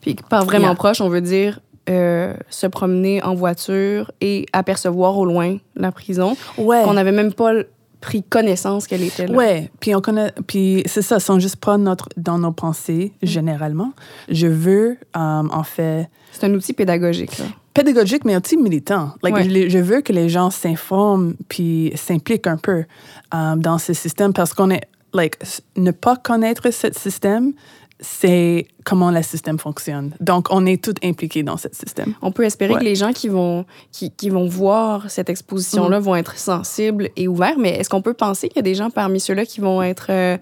Puis 0.01 0.17
par 0.29 0.45
vraiment 0.45 0.75
proche, 0.75 1.01
on 1.01 1.09
veut 1.09 1.21
dire 1.21 1.61
euh, 1.89 2.35
se 2.51 2.67
promener 2.67 3.23
en 3.23 3.35
voiture 3.35 4.11
et 4.21 4.47
apercevoir 4.53 5.17
au 5.17 5.25
loin 5.25 5.59
la 5.77 5.93
prison. 5.93 6.37
Ouais. 6.57 6.83
Qu'on 6.85 6.95
n'avait 6.95 7.13
même 7.13 7.33
pas 7.33 7.53
pris 8.01 8.23
connaissance 8.23 8.87
qu'elle 8.87 9.03
était 9.03 9.27
là. 9.27 9.37
Ouais, 9.37 9.71
puis 9.81 9.95
on 9.95 10.01
connaît, 10.01 10.33
puis 10.47 10.83
c'est 10.87 11.03
ça, 11.03 11.19
sont 11.19 11.39
juste 11.39 11.57
pas 11.57 11.79
notre 11.79 12.09
dans 12.17 12.39
nos 12.39 12.53
pensées 12.53 13.13
mm. 13.23 13.27
généralement. 13.27 13.93
Je 14.29 14.47
veux, 14.47 14.99
um, 15.15 15.51
en 15.53 15.65
fait. 15.65 16.09
C'est 16.33 16.47
un 16.47 16.55
outil 16.55 16.73
pédagogique. 16.73 17.39
Là. 17.39 17.47
Pédagogique, 17.75 18.25
mais 18.25 18.37
aussi 18.37 18.57
militant. 18.57 19.13
Like, 19.23 19.49
je, 19.49 19.79
veux 19.79 20.01
que 20.01 20.13
les 20.13 20.29
gens 20.29 20.51
s'informent 20.51 21.35
puis 21.49 21.93
s'impliquent 21.95 22.47
un 22.47 22.57
peu 22.57 22.85
um, 23.33 23.61
dans 23.61 23.79
ce 23.79 23.93
système 23.93 24.33
parce 24.33 24.53
qu'on 24.53 24.71
est, 24.71 24.83
like, 25.13 25.39
ne 25.77 25.91
pas 25.91 26.17
connaître 26.17 26.73
ce 26.73 26.89
système, 26.93 27.53
c'est 28.01 28.67
comment 28.85 29.11
le 29.11 29.23
système 29.23 29.59
fonctionne. 29.59 30.15
Donc, 30.21 30.49
on 30.51 30.67
est 30.67 30.83
tous 30.83 30.95
impliqués 31.03 31.43
dans 31.43 31.57
ce 31.57 31.69
système. 31.73 32.15
On 32.23 32.31
peut 32.31 32.45
espérer 32.45 32.75
que 32.75 32.85
les 32.85 32.95
gens 32.95 33.13
qui 33.13 33.29
vont, 33.29 33.65
qui, 33.93 34.11
qui 34.11 34.31
vont 34.31 34.47
voir 34.47 35.11
cette 35.11 35.29
exposition-là 35.29 36.01
mm. 36.01 36.03
vont 36.03 36.17
être 36.17 36.39
sensibles 36.39 37.11
et 37.17 37.29
ouverts, 37.29 37.59
mais 37.59 37.71
est-ce 37.71 37.89
qu'on 37.89 38.03
peut 38.03 38.15
penser 38.15 38.49
qu'il 38.49 38.57
y 38.57 38.61
a 38.61 38.63
des 38.63 38.75
gens 38.75 38.91
parmi 38.91 39.21
ceux-là 39.21 39.45
qui 39.45 39.61
vont 39.61 39.83
être 39.83 40.07
euh, 40.11 40.39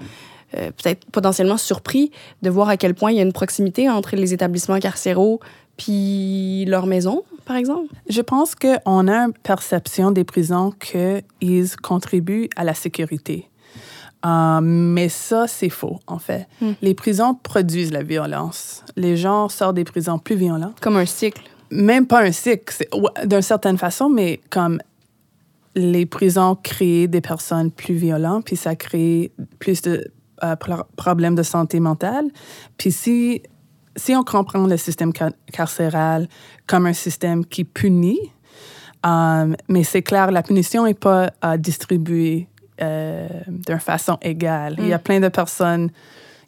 euh, 0.57 0.71
peut-être 0.71 1.07
potentiellement 1.11 1.57
surpris 1.57 2.11
de 2.43 2.51
voir 2.51 2.69
à 2.69 2.77
quel 2.77 2.95
point 2.95 3.11
il 3.11 3.17
y 3.17 3.21
a 3.21 3.23
une 3.23 3.33
proximité 3.33 3.89
entre 3.89 4.17
les 4.17 4.35
établissements 4.35 4.79
carcéraux 4.79 5.41
puis 5.77 6.65
leur 6.67 6.87
maison, 6.87 7.25
par 7.45 7.57
exemple? 7.57 7.93
Je 8.09 8.21
pense 8.23 8.55
qu'on 8.55 9.09
a 9.09 9.17
une 9.17 9.33
perception 9.33 10.11
des 10.11 10.25
prisons 10.25 10.73
qu'ils 10.73 11.77
contribuent 11.83 12.49
à 12.57 12.65
la 12.65 12.75
sécurité. 12.75 13.49
Euh, 14.27 14.61
mais 14.61 15.09
ça, 15.09 15.47
c'est 15.47 15.69
faux, 15.71 16.01
en 16.09 16.19
fait. 16.19 16.49
Hmm. 16.61 16.73
Les 16.83 16.95
prisons 16.95 17.35
produisent 17.35 17.93
la 17.93 18.03
violence. 18.03 18.83
Les 18.97 19.17
gens 19.17 19.49
sortent 19.49 19.77
des 19.77 19.85
prisons 19.85 20.19
plus 20.19 20.35
violents. 20.37 20.73
Comme 20.81 20.97
un 20.97 21.07
cycle. 21.07 21.43
Même 21.71 22.07
pas 22.07 22.23
un 22.23 22.33
cycle, 22.33 22.87
d'une 23.25 23.43
certaine 23.43 23.79
façon, 23.79 24.09
mais 24.09 24.41
comme 24.51 24.81
les 25.75 26.07
prisons 26.07 26.57
créent 26.57 27.07
des 27.07 27.21
personnes 27.21 27.71
plus 27.71 27.95
violentes, 27.95 28.45
puis 28.47 28.57
ça 28.57 28.75
crée 28.75 29.31
plus 29.59 29.83
de 29.83 30.11
euh, 30.43 30.57
pro- 30.57 30.85
problèmes 30.97 31.35
de 31.35 31.43
santé 31.43 31.81
mentale. 31.81 32.27
Puis 32.79 32.93
si, 32.93 33.43
si 33.95 34.15
on 34.15 34.25
comprend 34.25 34.67
le 34.67 34.77
système 34.77 35.13
car- 35.13 35.33
carcéral 35.53 36.29
comme 36.67 36.87
un 36.87 36.93
système 36.95 37.45
qui 37.45 37.65
punit, 37.65 38.21
euh, 39.05 39.55
mais 39.69 39.85
c'est 39.85 40.03
clair, 40.03 40.31
la 40.31 40.43
punition 40.43 40.85
n'est 40.85 40.95
pas 40.95 41.31
distribuée 41.59 42.49
euh, 42.81 43.29
d'une 43.49 43.79
façon 43.79 44.19
égale. 44.23 44.77
Il 44.79 44.89
y 44.89 44.93
a 44.93 44.99
plein 44.99 45.21
de 45.21 45.29
personnes, 45.29 45.91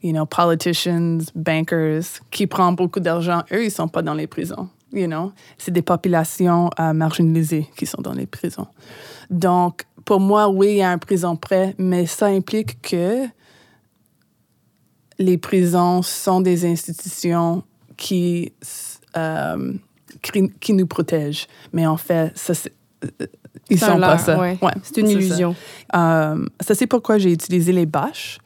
you 0.02 0.12
know, 0.12 0.26
politicians, 0.26 1.18
bankers, 1.34 2.20
qui 2.30 2.46
prennent 2.46 2.74
beaucoup 2.74 3.00
d'argent. 3.00 3.42
Eux, 3.52 3.64
ils 3.64 3.70
sont 3.70 3.88
pas 3.88 4.02
dans 4.02 4.14
les 4.14 4.26
prisons. 4.26 4.68
You 4.92 5.06
know, 5.06 5.32
c'est 5.58 5.70
des 5.70 5.82
populations 5.82 6.70
euh, 6.80 6.92
marginalisées 6.94 7.68
qui 7.76 7.84
sont 7.84 8.00
dans 8.00 8.14
les 8.14 8.26
prisons. 8.26 8.66
Donc, 9.28 9.84
pour 10.04 10.20
moi, 10.20 10.48
oui, 10.48 10.68
il 10.68 10.76
y 10.76 10.82
a 10.82 10.90
un 10.90 10.98
prison 10.98 11.36
prêt, 11.36 11.74
mais 11.78 12.06
ça 12.06 12.26
implique 12.26 12.80
que 12.80 13.26
les 15.18 15.36
prisons 15.36 16.02
sont 16.02 16.40
des 16.40 16.64
institutions 16.64 17.62
qui, 17.96 18.52
euh, 19.16 19.74
qui, 20.22 20.50
qui 20.60 20.72
nous 20.72 20.86
protègent. 20.86 21.46
Mais 21.72 21.86
en 21.86 21.96
fait, 21.96 22.32
ça, 22.36 22.54
ils 23.70 23.78
sont 23.78 23.98
pas 23.98 24.18
ça. 24.18 24.38
ouais. 24.38 24.58
Ouais, 24.62 24.72
C'est 24.82 24.98
une 24.98 25.06
ça. 25.06 25.12
illusion. 25.12 25.54
Euh, 25.94 26.44
ça, 26.60 26.74
c'est 26.74 26.86
pourquoi 26.86 27.18
j'ai 27.18 27.32
utilisé 27.32 27.72
les 27.72 27.86
bâches 27.86 28.38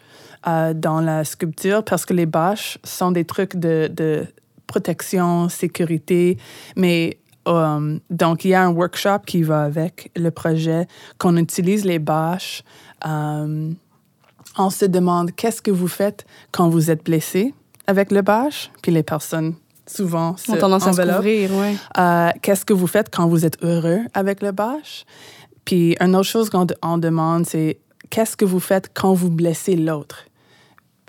euh, 0.46 0.74
dans 0.74 1.00
la 1.00 1.24
sculpture, 1.24 1.84
parce 1.84 2.04
que 2.04 2.14
les 2.14 2.26
bâches 2.26 2.78
sont 2.84 3.12
des 3.12 3.24
trucs 3.24 3.56
de, 3.56 3.88
de 3.88 4.26
protection, 4.66 5.48
sécurité, 5.48 6.38
mais 6.76 7.18
euh, 7.48 7.98
donc 8.10 8.44
il 8.44 8.48
y 8.50 8.54
a 8.54 8.62
un 8.64 8.70
workshop 8.70 9.20
qui 9.26 9.42
va 9.42 9.62
avec 9.64 10.10
le 10.16 10.30
projet, 10.30 10.86
qu'on 11.18 11.36
utilise 11.36 11.84
les 11.84 11.98
bâches. 11.98 12.62
On 13.04 14.68
se 14.70 14.84
demande 14.84 15.32
qu'est-ce 15.34 15.62
que 15.62 15.70
vous 15.70 15.88
faites 15.88 16.24
quand 16.50 16.68
vous 16.68 16.90
êtes 16.90 17.04
blessé 17.04 17.54
avec 17.86 18.12
le 18.12 18.22
bâche, 18.22 18.70
puis 18.82 18.92
les 18.92 19.02
personnes 19.02 19.54
souvent 19.86 20.36
se 20.36 20.52
tendance 20.52 20.86
à 20.86 20.92
se 20.92 21.00
enveloppent. 21.00 21.16
couvrir, 21.16 21.50
ouais. 21.54 21.74
Euh, 21.98 22.30
Qu'est-ce 22.40 22.64
que 22.64 22.72
vous 22.72 22.86
faites 22.86 23.14
quand 23.14 23.26
vous 23.26 23.44
êtes 23.44 23.62
heureux 23.62 24.00
avec 24.14 24.42
le 24.42 24.52
bâche? 24.52 25.04
Puis 25.64 25.96
une 26.00 26.16
autre 26.16 26.28
chose 26.28 26.50
qu'on 26.50 26.66
on 26.82 26.98
demande, 26.98 27.46
c'est 27.46 27.78
qu'est-ce 28.10 28.36
que 28.36 28.44
vous 28.44 28.60
faites 28.60 28.90
quand 28.94 29.14
vous 29.14 29.30
blessez 29.30 29.76
l'autre 29.76 30.26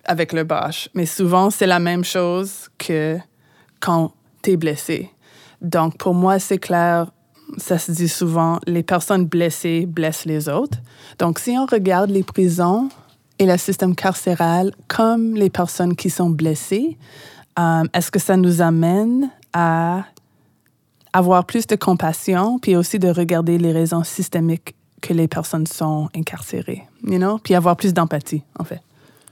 avec 0.05 0.33
le 0.33 0.43
bâche? 0.43 0.89
Mais 0.93 1.05
souvent, 1.05 1.49
c'est 1.49 1.67
la 1.67 1.79
même 1.79 2.03
chose 2.03 2.69
que 2.77 3.17
quand 3.79 4.13
tu 4.41 4.51
es 4.51 4.57
blessé. 4.57 5.09
Donc, 5.61 5.97
pour 5.97 6.13
moi, 6.13 6.39
c'est 6.39 6.57
clair, 6.57 7.07
ça 7.57 7.77
se 7.77 7.91
dit 7.91 8.09
souvent, 8.09 8.59
les 8.67 8.83
personnes 8.83 9.25
blessées 9.25 9.85
blessent 9.85 10.25
les 10.25 10.49
autres. 10.49 10.77
Donc, 11.19 11.39
si 11.39 11.51
on 11.57 11.65
regarde 11.65 12.09
les 12.09 12.23
prisons 12.23 12.89
et 13.39 13.45
le 13.45 13.57
système 13.57 13.95
carcéral 13.95 14.71
comme 14.87 15.35
les 15.35 15.49
personnes 15.49 15.95
qui 15.95 16.09
sont 16.09 16.29
blessées, 16.29 16.97
euh, 17.59 17.83
est-ce 17.93 18.11
que 18.11 18.19
ça 18.19 18.37
nous 18.37 18.61
amène 18.61 19.29
à 19.53 20.05
avoir 21.13 21.45
plus 21.45 21.67
de 21.67 21.75
compassion, 21.75 22.57
puis 22.59 22.75
aussi 22.75 22.97
de 22.99 23.09
regarder 23.09 23.57
les 23.57 23.71
raisons 23.71 24.03
systémiques 24.03 24.75
que 25.01 25.13
les 25.13 25.27
personnes 25.27 25.67
sont 25.67 26.09
incarcérées, 26.15 26.83
you 27.05 27.17
know? 27.17 27.37
Puis 27.37 27.53
avoir 27.53 27.75
plus 27.75 27.93
d'empathie, 27.93 28.41
en 28.57 28.63
fait. 28.63 28.81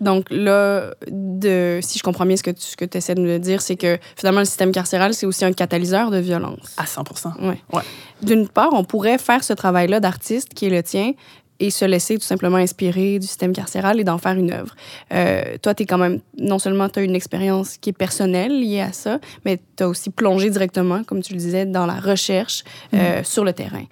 Donc 0.01 0.25
là, 0.31 0.95
de, 1.07 1.79
si 1.81 1.99
je 1.99 2.03
comprends 2.03 2.25
bien 2.25 2.35
ce 2.35 2.41
que 2.41 2.49
tu 2.49 2.61
ce 2.61 2.75
que 2.75 2.85
essaies 2.97 3.13
de 3.13 3.21
me 3.21 3.37
dire, 3.37 3.61
c'est 3.61 3.75
que 3.75 3.99
finalement, 4.15 4.39
le 4.39 4.45
système 4.45 4.71
carcéral, 4.71 5.13
c'est 5.13 5.27
aussi 5.27 5.45
un 5.45 5.53
catalyseur 5.53 6.09
de 6.09 6.17
violence. 6.17 6.73
À 6.77 6.87
100 6.87 7.03
Ouais. 7.39 7.61
Ouais. 7.71 7.83
D'une 8.23 8.47
part, 8.47 8.69
on 8.73 8.83
pourrait 8.83 9.19
faire 9.19 9.43
ce 9.43 9.53
travail-là 9.53 9.99
d'artiste 9.99 10.55
qui 10.55 10.65
est 10.65 10.69
le 10.69 10.81
tien 10.81 11.13
et 11.61 11.69
se 11.69 11.85
laisser 11.85 12.15
tout 12.17 12.23
simplement 12.25 12.57
inspirer 12.57 13.19
du 13.19 13.27
système 13.27 13.53
carcéral 13.53 13.99
et 13.99 14.03
d'en 14.03 14.17
faire 14.17 14.33
une 14.37 14.51
œuvre. 14.51 14.75
Euh, 15.13 15.57
toi, 15.61 15.73
tu 15.73 15.83
es 15.83 15.85
quand 15.85 15.97
même, 15.97 16.19
non 16.37 16.59
seulement 16.59 16.89
tu 16.89 16.99
as 16.99 17.03
une 17.03 17.15
expérience 17.15 17.77
qui 17.77 17.91
est 17.91 17.93
personnelle 17.93 18.59
liée 18.59 18.81
à 18.81 18.91
ça, 18.91 19.19
mais 19.45 19.59
tu 19.77 19.83
as 19.83 19.87
aussi 19.87 20.09
plongé 20.09 20.49
directement, 20.49 21.03
comme 21.03 21.21
tu 21.21 21.33
le 21.33 21.39
disais, 21.39 21.65
dans 21.65 21.85
la 21.85 21.99
recherche 21.99 22.63
euh, 22.93 23.23
sur 23.23 23.43
le 23.45 23.53
terrain. 23.53 23.85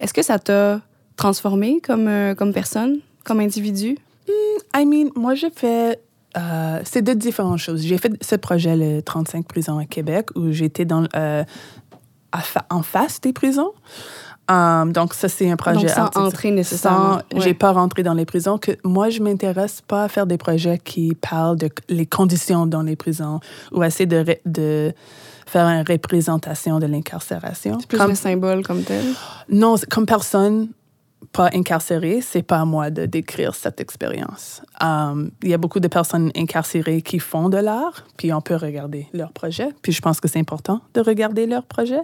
Est-ce 0.00 0.14
que 0.14 0.22
ça 0.22 0.38
t'a 0.38 0.80
transformé 1.16 1.80
comme, 1.80 2.08
euh, 2.08 2.34
comme 2.34 2.52
personne, 2.52 3.00
comme 3.24 3.40
individu? 3.40 3.98
I 4.74 4.84
mean, 4.86 5.10
moi, 5.16 5.34
j'ai 5.34 5.50
fait. 5.50 6.00
euh, 6.36 6.80
c'est 6.84 7.02
deux 7.02 7.14
différentes 7.14 7.58
choses. 7.58 7.82
J'ai 7.82 7.98
fait 7.98 8.12
ce 8.22 8.36
projet, 8.36 8.76
le 8.76 9.00
35 9.02 9.46
prisons 9.48 9.78
à 9.78 9.84
Québec, 9.86 10.28
où 10.36 10.52
j'étais 10.52 10.84
dans, 10.84 11.04
euh, 11.16 11.42
fa- 12.40 12.66
en 12.70 12.82
face 12.82 13.20
des 13.20 13.32
prisons. 13.32 13.72
Um, 14.48 14.92
donc, 14.92 15.12
ça, 15.14 15.28
c'est 15.28 15.50
un 15.50 15.56
projet 15.56 15.80
Donc, 15.80 15.88
sans 15.90 16.02
artistique. 16.02 16.26
entrer 16.26 16.50
nécessairement. 16.52 17.14
Sans- 17.14 17.36
Ouais. 17.36 17.40
J'ai 17.42 17.54
pas 17.54 17.72
rentré 17.72 18.02
dans 18.04 18.14
les 18.14 18.24
prisons. 18.26 18.58
Que 18.58 18.72
moi, 18.84 19.10
je 19.10 19.20
m'intéresse 19.22 19.80
pas 19.80 20.04
à 20.04 20.08
faire 20.08 20.26
des 20.26 20.38
projets 20.38 20.78
qui 20.78 21.14
parlent 21.16 21.56
de 21.56 21.68
les 21.88 22.06
conditions 22.06 22.66
dans 22.66 22.82
les 22.82 22.94
prisons 22.96 23.40
ou 23.72 23.82
essayer 23.82 24.06
de, 24.06 24.16
ré- 24.18 24.40
de 24.46 24.92
faire 25.46 25.66
une 25.66 25.84
représentation 25.86 26.78
de 26.78 26.86
l'incarcération. 26.86 27.78
C'est 27.80 27.88
plus 27.88 27.98
Comme- 27.98 28.10
le 28.10 28.14
symbole 28.16 28.62
comme 28.62 28.82
tel? 28.82 29.04
non, 29.48 29.74
comme 29.90 30.06
personne 30.06 30.68
pas 31.32 31.48
incarcérée, 31.52 32.20
c'est 32.20 32.42
pas 32.42 32.60
à 32.60 32.64
moi 32.64 32.90
de 32.90 33.04
décrire 33.06 33.54
cette 33.54 33.80
expérience. 33.80 34.62
Um, 34.80 35.30
Il 35.42 35.48
y 35.50 35.54
a 35.54 35.58
beaucoup 35.58 35.80
de 35.80 35.88
personnes 35.88 36.30
incarcérées 36.36 37.02
qui 37.02 37.18
font 37.18 37.48
de 37.48 37.56
l'art, 37.56 38.04
puis 38.16 38.32
on 38.32 38.40
peut 38.40 38.54
regarder 38.54 39.08
leurs 39.12 39.32
projets. 39.32 39.70
Puis 39.82 39.92
je 39.92 40.00
pense 40.00 40.20
que 40.20 40.28
c'est 40.28 40.38
important 40.38 40.82
de 40.94 41.00
regarder 41.00 41.46
leurs 41.46 41.64
projets. 41.64 42.02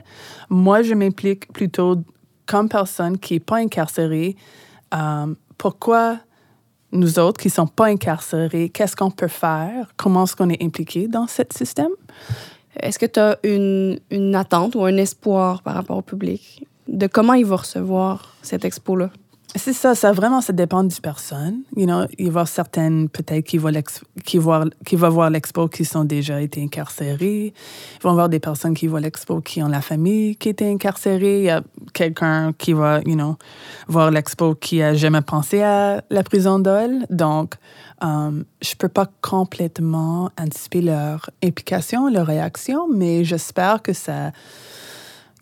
Moi, 0.50 0.82
je 0.82 0.94
m'implique 0.94 1.52
plutôt 1.52 1.96
comme 2.46 2.68
personne 2.68 3.18
qui 3.18 3.34
n'est 3.34 3.40
pas 3.40 3.56
incarcérée. 3.56 4.36
Um, 4.92 5.36
pourquoi 5.58 6.18
nous 6.92 7.18
autres 7.18 7.40
qui 7.40 7.48
ne 7.48 7.52
sommes 7.52 7.70
pas 7.70 7.86
incarcérés, 7.86 8.68
qu'est-ce 8.68 8.94
qu'on 8.94 9.10
peut 9.10 9.28
faire? 9.28 9.92
Comment 9.96 10.24
est-ce 10.24 10.36
qu'on 10.36 10.50
est 10.50 10.62
impliqué 10.62 11.08
dans 11.08 11.26
ce 11.26 11.42
système? 11.56 11.90
Est-ce 12.78 12.98
que 12.98 13.06
tu 13.06 13.18
as 13.18 13.38
une, 13.42 13.98
une 14.10 14.34
attente 14.34 14.74
ou 14.74 14.84
un 14.84 14.96
espoir 14.96 15.62
par 15.62 15.74
rapport 15.74 15.96
au 15.96 16.02
public 16.02 16.66
de 16.88 17.06
comment 17.06 17.34
il 17.34 17.46
va 17.46 17.56
recevoir 17.56 18.34
cette 18.42 18.64
expo-là? 18.64 19.10
C'est 19.54 19.74
ça, 19.74 19.94
ça 19.94 20.12
vraiment, 20.12 20.40
ça 20.40 20.54
dépend 20.54 20.82
du 20.82 20.98
personne. 20.98 21.62
You 21.76 21.84
know, 21.84 22.06
il 22.18 22.24
y 22.24 22.28
avoir 22.28 22.48
certaines, 22.48 23.10
peut-être, 23.10 23.44
qui, 23.44 23.58
vont 23.58 23.70
qui, 24.24 24.38
voir, 24.38 24.64
qui 24.86 24.96
vont 24.96 25.10
voir 25.10 25.28
l'expo 25.28 25.68
qui 25.68 25.84
sont 25.84 26.04
déjà 26.04 26.40
été 26.40 26.62
incarcérées. 26.62 27.52
Il 27.96 28.02
va 28.02 28.08
y 28.08 28.12
avoir 28.12 28.30
des 28.30 28.40
personnes 28.40 28.72
qui 28.72 28.86
voient 28.86 29.00
l'expo 29.00 29.42
qui 29.42 29.62
ont 29.62 29.68
la 29.68 29.82
famille 29.82 30.36
qui 30.36 30.48
était 30.48 30.70
incarcérée. 30.70 31.40
Il 31.40 31.44
y 31.44 31.50
a 31.50 31.62
quelqu'un 31.92 32.54
qui 32.54 32.72
va, 32.72 33.00
you 33.04 33.14
know, 33.14 33.36
voir 33.88 34.10
l'expo 34.10 34.54
qui 34.54 34.82
a 34.82 34.94
jamais 34.94 35.20
pensé 35.20 35.62
à 35.62 36.02
la 36.08 36.22
prison 36.22 36.58
d'Ol. 36.58 37.04
Donc, 37.10 37.56
um, 38.00 38.44
je 38.62 38.74
peux 38.74 38.88
pas 38.88 39.06
complètement 39.20 40.30
anticiper 40.40 40.80
leur 40.80 41.28
implication, 41.44 42.08
leur 42.08 42.26
réaction, 42.26 42.88
mais 42.90 43.22
j'espère 43.24 43.82
que 43.82 43.92
ça, 43.92 44.32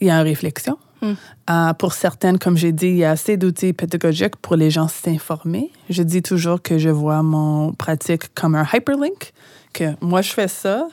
y 0.00 0.10
a 0.10 0.16
une 0.16 0.26
réflexion. 0.26 0.78
Euh, 1.02 1.72
pour 1.74 1.92
certaines, 1.94 2.38
comme 2.38 2.56
j'ai 2.56 2.72
dit, 2.72 2.88
il 2.88 2.96
y 2.96 3.04
a 3.04 3.12
assez 3.12 3.36
d'outils 3.36 3.72
pédagogiques 3.72 4.36
pour 4.36 4.56
les 4.56 4.70
gens 4.70 4.88
s'informer. 4.88 5.70
Je 5.88 6.02
dis 6.02 6.22
toujours 6.22 6.62
que 6.62 6.78
je 6.78 6.88
vois 6.88 7.22
mon 7.22 7.72
pratique 7.72 8.34
comme 8.34 8.54
un 8.54 8.66
hyperlink, 8.72 9.32
que 9.72 9.84
moi, 10.00 10.22
je 10.22 10.32
fais 10.32 10.48
ça. 10.48 10.88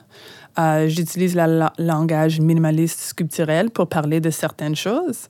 Euh, 0.58 0.88
J'utilise 0.88 1.36
le 1.36 1.66
langage 1.78 2.40
minimaliste 2.40 3.00
sculpturel 3.00 3.70
pour 3.70 3.88
parler 3.88 4.20
de 4.20 4.30
certaines 4.30 4.76
choses. 4.76 5.28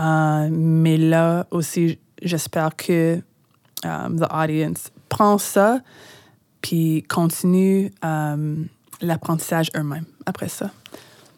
Euh, 0.00 0.48
mais 0.50 0.96
là 0.96 1.46
aussi, 1.50 1.98
j'espère 2.22 2.74
que 2.74 3.20
um, 3.84 4.18
the 4.18 4.26
audience 4.32 4.90
prend 5.08 5.38
ça 5.38 5.80
puis 6.60 7.04
continue 7.08 7.92
l'apprentissage 9.02 9.70
eux-mêmes 9.76 10.06
après 10.24 10.48
ça. 10.48 10.70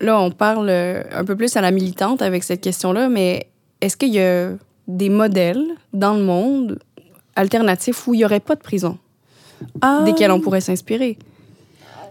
Là, 0.00 0.20
on 0.20 0.30
parle 0.30 0.68
euh, 0.68 1.02
un 1.12 1.24
peu 1.24 1.36
plus 1.36 1.56
à 1.56 1.60
la 1.60 1.70
militante 1.70 2.22
avec 2.22 2.44
cette 2.44 2.60
question-là, 2.60 3.08
mais 3.08 3.48
est-ce 3.80 3.96
qu'il 3.96 4.12
y 4.12 4.20
a 4.20 4.50
des 4.88 5.08
modèles 5.08 5.64
dans 5.92 6.14
le 6.14 6.22
monde 6.22 6.78
alternatifs 7.34 8.06
où 8.06 8.14
il 8.14 8.18
n'y 8.18 8.24
aurait 8.24 8.40
pas 8.40 8.54
de 8.54 8.60
prison, 8.60 8.98
desquels 10.04 10.30
on 10.30 10.40
pourrait 10.40 10.60
s'inspirer? 10.60 11.18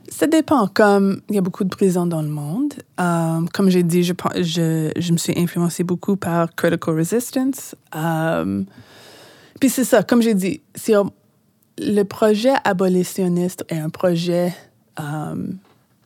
Ça 0.10 0.28
dépend. 0.28 0.68
Comme 0.68 1.22
il 1.30 1.36
y 1.36 1.38
a 1.40 1.42
beaucoup 1.42 1.64
de 1.64 1.70
prisons 1.70 2.06
dans 2.06 2.22
le 2.22 2.28
monde. 2.30 2.74
Um, 3.00 3.50
comme 3.52 3.70
j'ai 3.70 3.82
dit, 3.82 4.04
je, 4.04 4.14
pen- 4.14 4.44
je, 4.44 4.92
je 4.96 5.12
me 5.12 5.18
suis 5.18 5.34
influencée 5.38 5.84
beaucoup 5.84 6.16
par 6.16 6.54
Critical 6.56 6.96
Resistance. 6.96 7.74
Um, 7.94 8.66
puis 9.60 9.70
c'est 9.70 9.84
ça, 9.84 10.04
comme 10.04 10.22
j'ai 10.22 10.36
dit, 10.36 10.62
si 10.76 10.96
on- 10.96 11.12
le 11.80 12.04
projet 12.04 12.54
abolitionniste 12.64 13.66
est 13.70 13.80
un 13.80 13.90
projet, 13.90 14.54
um, 15.00 15.58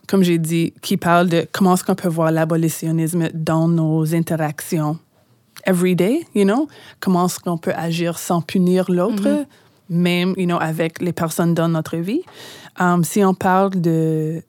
comme 0.10 0.24
j'ai 0.24 0.40
dit, 0.40 0.74
qui 0.82 0.98
parle 0.98 1.30
de 1.30 1.48
comment 1.52 1.76
est-ce 1.76 1.84
qu'on 1.84 1.96
peut 1.96 2.10
voir 2.10 2.32
l'abolitionnisme 2.32 3.30
dans 3.34 3.68
nos 3.68 4.16
interactions 4.16 4.98
everyday, 5.66 6.26
you 6.34 6.46
know? 6.46 6.68
Comment 7.00 7.28
est-ce 7.28 7.40
qu'on 7.40 7.58
peut 7.58 7.74
agir 7.76 8.18
sans 8.18 8.42
punir 8.42 8.90
l'autre, 8.90 9.46
même, 9.90 10.34
you 10.36 10.46
know, 10.46 10.58
avec 10.60 11.00
les 11.02 11.14
personnes 11.14 11.54
dans 11.54 11.68
notre 11.68 11.98
vie. 11.98 12.22
Um, 12.80 13.04
si 13.04 13.24
on 13.24 13.34
parle 13.34 13.82
de 13.82 14.42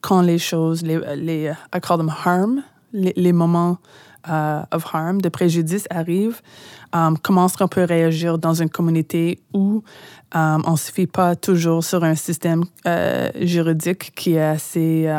quand 0.00 0.22
les 0.22 0.38
choses, 0.38 0.82
les, 0.82 0.98
les 1.16 1.52
I 1.74 1.80
call 1.80 1.98
them 1.98 2.12
harm, 2.24 2.62
les, 2.92 3.12
les 3.16 3.32
moments 3.32 3.78
uh, 4.28 4.64
of 4.70 4.84
harm, 4.92 5.20
de 5.20 5.28
préjudice 5.28 5.86
arrive, 5.90 6.40
um, 6.92 7.16
comment 7.18 7.46
est-ce 7.46 7.56
qu'on 7.56 7.68
peut 7.68 7.84
réagir 7.84 8.38
dans 8.38 8.54
une 8.54 8.70
communauté 8.70 9.40
où 9.52 9.82
um, 10.34 10.62
on 10.66 10.72
ne 10.72 10.76
se 10.76 10.90
fie 10.92 11.06
pas 11.06 11.36
toujours 11.36 11.84
sur 11.84 12.04
un 12.04 12.14
système 12.14 12.64
euh, 12.86 13.30
juridique 13.40 14.12
qui 14.14 14.34
est 14.34 14.42
assez 14.42 15.12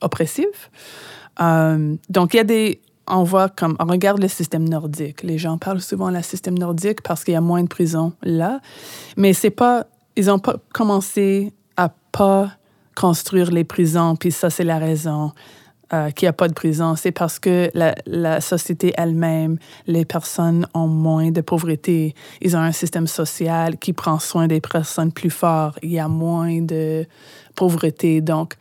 oppressif. 0.00 0.70
Donc, 1.38 2.34
il 2.34 2.36
y 2.36 2.40
a 2.40 2.44
des... 2.44 2.80
On 3.08 3.22
voit 3.22 3.48
comme... 3.48 3.76
On 3.78 3.84
regarde 3.84 4.20
le 4.20 4.28
système 4.28 4.68
nordique. 4.68 5.22
Les 5.22 5.38
gens 5.38 5.58
parlent 5.58 5.80
souvent 5.80 6.10
du 6.10 6.22
système 6.22 6.58
nordique 6.58 7.02
parce 7.02 7.22
qu'il 7.24 7.34
y 7.34 7.36
a 7.36 7.40
moins 7.40 7.62
de 7.62 7.68
prisons 7.68 8.12
là. 8.22 8.60
Mais 9.16 9.32
c'est 9.32 9.50
pas... 9.50 9.86
Ils 10.16 10.26
n'ont 10.26 10.38
pas 10.38 10.56
commencé 10.72 11.52
à 11.76 11.90
pas 12.10 12.50
construire 12.96 13.50
les 13.50 13.62
prisons, 13.62 14.16
puis 14.16 14.32
ça, 14.32 14.50
c'est 14.50 14.64
la 14.64 14.78
raison 14.78 15.32
euh, 15.92 16.10
qu'il 16.10 16.26
n'y 16.26 16.30
a 16.30 16.32
pas 16.32 16.48
de 16.48 16.52
prison. 16.52 16.96
C'est 16.96 17.12
parce 17.12 17.38
que 17.38 17.70
la, 17.74 18.40
société 18.40 18.92
elle-même, 18.96 19.58
les 19.86 20.04
personnes 20.04 20.66
ont 20.74 20.88
moins 20.88 21.30
de 21.30 21.40
pauvreté. 21.40 22.14
Ils 22.40 22.56
ont 22.56 22.60
un 22.60 22.72
système 22.72 23.06
social 23.06 23.78
qui 23.78 23.92
prend 23.92 24.18
soin 24.18 24.48
des 24.48 24.60
personnes 24.60 25.12
plus 25.12 25.30
fortes. 25.30 25.78
Il 25.82 25.92
y 25.92 25.98
a 25.98 26.08
moins 26.08 26.60
de 26.60 27.06
pauvreté. 27.54 28.20
Donc, 28.20 28.54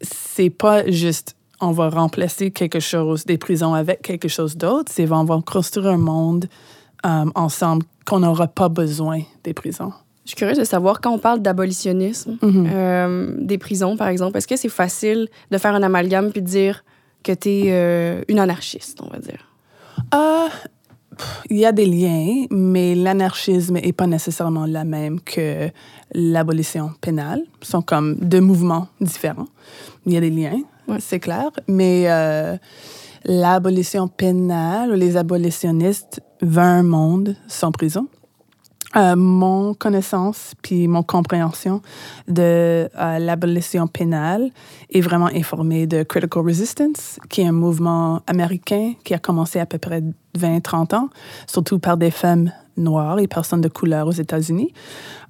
c'est 0.00 0.50
pas 0.50 0.88
juste 0.90 1.36
on 1.60 1.72
va 1.72 1.90
remplacer 1.90 2.50
quelque 2.50 2.80
chose 2.80 3.24
des 3.24 3.38
prisons 3.38 3.74
avec 3.74 4.02
quelque 4.02 4.28
chose 4.28 4.56
d'autre. 4.56 4.92
C'est 4.92 5.10
on 5.10 5.24
va 5.24 5.40
construire 5.44 5.88
un 5.88 5.98
monde 5.98 6.46
euh, 7.06 7.24
ensemble 7.34 7.84
qu'on 8.04 8.20
n'aura 8.20 8.48
pas 8.48 8.68
besoin 8.68 9.20
des 9.44 9.54
prisons. 9.54 9.92
Je 10.28 10.32
suis 10.32 10.36
curieuse 10.36 10.58
de 10.58 10.64
savoir, 10.64 11.00
quand 11.00 11.10
on 11.10 11.18
parle 11.18 11.40
d'abolitionnisme 11.40 12.36
Mhm. 12.42 12.68
euh, 12.70 13.34
des 13.38 13.56
prisons, 13.56 13.96
par 13.96 14.08
exemple, 14.08 14.36
est-ce 14.36 14.46
que 14.46 14.56
c'est 14.56 14.68
facile 14.68 15.26
de 15.50 15.56
faire 15.56 15.74
un 15.74 15.82
amalgame 15.82 16.32
puis 16.32 16.42
de 16.42 16.46
dire 16.46 16.84
que 17.22 17.32
tu 17.32 17.48
es 17.48 18.24
une 18.28 18.38
anarchiste, 18.38 19.00
on 19.00 19.08
va 19.08 19.20
dire? 19.20 19.42
Euh, 20.14 20.48
il 21.48 21.56
y 21.56 21.64
a 21.64 21.72
des 21.72 21.86
liens, 21.86 22.44
mais 22.50 22.94
l'anarchisme 22.94 23.76
n'est 23.80 23.92
pas 23.94 24.06
nécessairement 24.06 24.66
la 24.66 24.84
même 24.84 25.18
que 25.22 25.70
l'abolition 26.12 26.90
pénale. 27.00 27.40
Ce 27.62 27.70
sont 27.70 27.80
comme 27.80 28.16
deux 28.16 28.42
mouvements 28.42 28.88
différents. 29.00 29.48
Il 30.04 30.12
y 30.12 30.18
a 30.18 30.20
des 30.20 30.28
liens, 30.30 30.60
Ouais. 30.88 30.98
c'est 31.00 31.20
clair, 31.20 31.48
mais 31.68 32.04
euh, 32.06 32.58
l'abolition 33.24 34.08
pénale 34.08 34.90
ou 34.90 34.94
les 34.94 35.16
abolitionnistes 35.16 36.20
veulent 36.42 36.64
un 36.64 36.82
monde 36.82 37.34
sans 37.46 37.72
prison. 37.72 38.08
Euh, 38.96 39.16
mon 39.16 39.74
connaissance 39.74 40.54
puis 40.62 40.88
mon 40.88 41.02
compréhension 41.02 41.82
de 42.26 42.88
euh, 42.98 43.18
l'abolition 43.18 43.86
pénale 43.86 44.50
est 44.90 45.02
vraiment 45.02 45.26
informée 45.26 45.86
de 45.86 46.02
Critical 46.04 46.42
Resistance, 46.42 47.18
qui 47.28 47.42
est 47.42 47.46
un 47.46 47.52
mouvement 47.52 48.22
américain 48.26 48.94
qui 49.04 49.12
a 49.12 49.18
commencé 49.18 49.60
à 49.60 49.66
peu 49.66 49.76
près 49.76 50.02
20-30 50.38 50.94
ans, 50.94 51.10
surtout 51.46 51.78
par 51.78 51.98
des 51.98 52.10
femmes 52.10 52.50
noires 52.78 53.18
et 53.18 53.26
personnes 53.26 53.60
de 53.60 53.68
couleur 53.68 54.06
aux 54.06 54.12
États-Unis. 54.12 54.72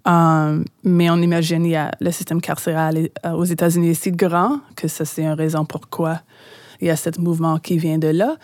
Euh, 0.06 0.62
mais 0.84 1.10
on 1.10 1.16
imagine 1.16 1.64
il 1.64 1.72
y 1.72 1.76
a 1.76 1.90
le 2.00 2.12
système 2.12 2.40
carcéral 2.40 3.08
aux 3.24 3.44
États-Unis 3.44 3.88
est 3.88 3.94
si 3.94 4.12
grand 4.12 4.60
que 4.76 4.86
ça 4.86 5.04
c'est 5.04 5.22
une 5.22 5.32
raison 5.32 5.64
pourquoi 5.64 6.20
il 6.80 6.88
y 6.88 6.90
a 6.90 6.96
ce 6.96 7.10
mouvement 7.18 7.58
qui 7.58 7.78
vient 7.78 7.98
de 7.98 8.08
là. 8.08 8.36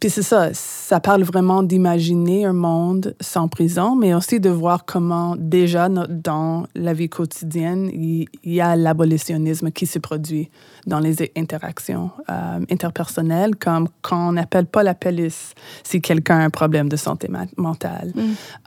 Puis 0.00 0.10
c'est 0.10 0.22
ça, 0.22 0.50
ça 0.52 1.00
parle 1.00 1.24
vraiment 1.24 1.64
d'imaginer 1.64 2.44
un 2.44 2.52
monde 2.52 3.16
sans 3.20 3.48
prison, 3.48 3.96
mais 3.96 4.14
aussi 4.14 4.38
de 4.38 4.48
voir 4.48 4.84
comment 4.84 5.34
déjà 5.36 5.88
dans 5.88 6.66
la 6.76 6.92
vie 6.92 7.08
quotidienne, 7.08 7.90
il, 7.92 8.28
y 8.44 8.60
a 8.60 8.76
l'abolitionnisme 8.76 9.72
qui 9.72 9.86
se 9.86 9.98
produit 9.98 10.50
dans 10.86 11.00
les 11.00 11.16
interactions 11.36 12.10
euh, 12.30 12.60
interpersonnelles, 12.70 13.56
comme 13.56 13.88
quand 14.00 14.28
on 14.28 14.32
n'appelle 14.32 14.66
pas 14.66 14.84
la 14.84 14.94
police 14.94 15.54
si 15.82 16.00
quelqu'un 16.00 16.38
a 16.38 16.44
un 16.44 16.50
problème 16.50 16.88
de 16.88 16.96
santé 16.96 17.28
mentale. 17.56 18.12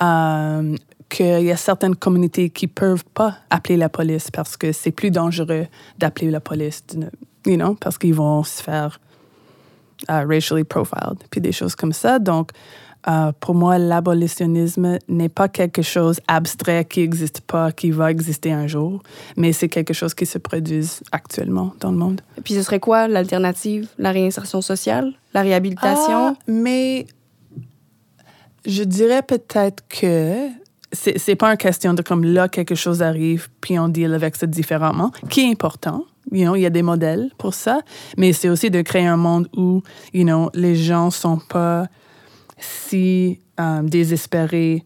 Euh, 0.02 0.76
qu'il 1.08 1.44
y 1.44 1.52
a 1.52 1.58
certaines 1.58 1.96
communautés 1.96 2.50
qui 2.50 2.68
peuvent 2.68 3.06
pas 3.14 3.38
appeler 3.50 3.78
la 3.78 3.90
police 3.90 4.32
parce 4.32 4.58
que 4.58 4.72
c'est 4.72 4.92
plus 4.92 5.12
dangereux 5.12 5.68
d'appeler 5.98 6.32
la 6.32 6.40
police, 6.40 6.84
you 7.46 7.56
know, 7.56 7.76
parce 7.76 7.98
qu'ils 7.98 8.14
vont 8.14 8.44
se 8.44 8.64
faire 8.64 9.00
uh, 10.10 10.26
racially 10.28 10.64
profiled, 10.64 11.18
puis 11.30 11.42
des 11.42 11.52
choses 11.52 11.76
comme 11.76 11.94
ça. 11.94 12.20
Donc, 12.20 12.52
euh, 13.08 13.32
pour 13.40 13.56
moi, 13.56 13.78
l'abolitionnisme 13.78 15.00
n'est 15.08 15.30
pas 15.30 15.48
quelque 15.48 15.82
chose 15.82 16.20
abstrait 16.28 16.86
qui 16.86 17.00
n'existe 17.00 17.42
pas, 17.42 17.72
qui 17.72 17.92
va 17.92 18.12
exister 18.12 18.52
un 18.52 18.68
jour, 18.68 19.02
mais 19.38 19.54
c'est 19.54 19.70
quelque 19.70 19.94
chose 19.94 20.14
qui 20.14 20.26
se 20.26 20.38
produit 20.38 20.88
actuellement 21.12 21.74
dans 21.80 21.92
le 21.92 21.98
monde. 21.98 22.22
Puis 22.44 22.54
ce 22.54 22.62
serait 22.62 22.80
quoi 22.80 23.08
l'alternative? 23.08 23.88
La 23.98 24.12
réinsertion 24.12 24.62
sociale? 24.62 25.14
La 25.34 25.42
réhabilitation? 25.42 26.36
Ah, 26.36 26.38
mais 26.48 27.08
je 28.66 28.84
dirais 28.84 29.24
peut-être 29.24 29.84
que 29.90 30.50
c'est 30.92 31.18
c'est 31.18 31.36
pas 31.36 31.50
une 31.50 31.58
question 31.58 31.94
de 31.94 32.02
comme 32.02 32.24
là 32.24 32.50
quelque 32.50 32.76
chose 32.76 33.02
arrive 33.02 33.50
puis 33.62 33.80
on 33.80 33.88
deal 33.88 34.14
avec 34.14 34.36
ça 34.36 34.46
différemment, 34.46 35.12
qui 35.30 35.42
est 35.42 35.50
important. 35.50 36.06
You 36.32 36.46
know, 36.46 36.56
il 36.56 36.62
y 36.62 36.66
a 36.66 36.70
des 36.70 36.82
modèles 36.84 37.30
pour 37.38 37.54
ça, 37.54 37.82
mais 38.18 38.32
c'est 38.34 38.48
aussi 38.50 38.70
de 38.70 38.82
créer 38.82 39.06
un 39.08 39.18
monde 39.18 39.48
où 39.56 39.82
you 40.14 40.24
know, 40.24 40.50
les 40.54 40.76
gens 40.76 41.12
sont 41.12 41.38
pas 41.38 41.88
si 42.58 43.40
euh, 43.60 43.82
désespérés 43.84 44.84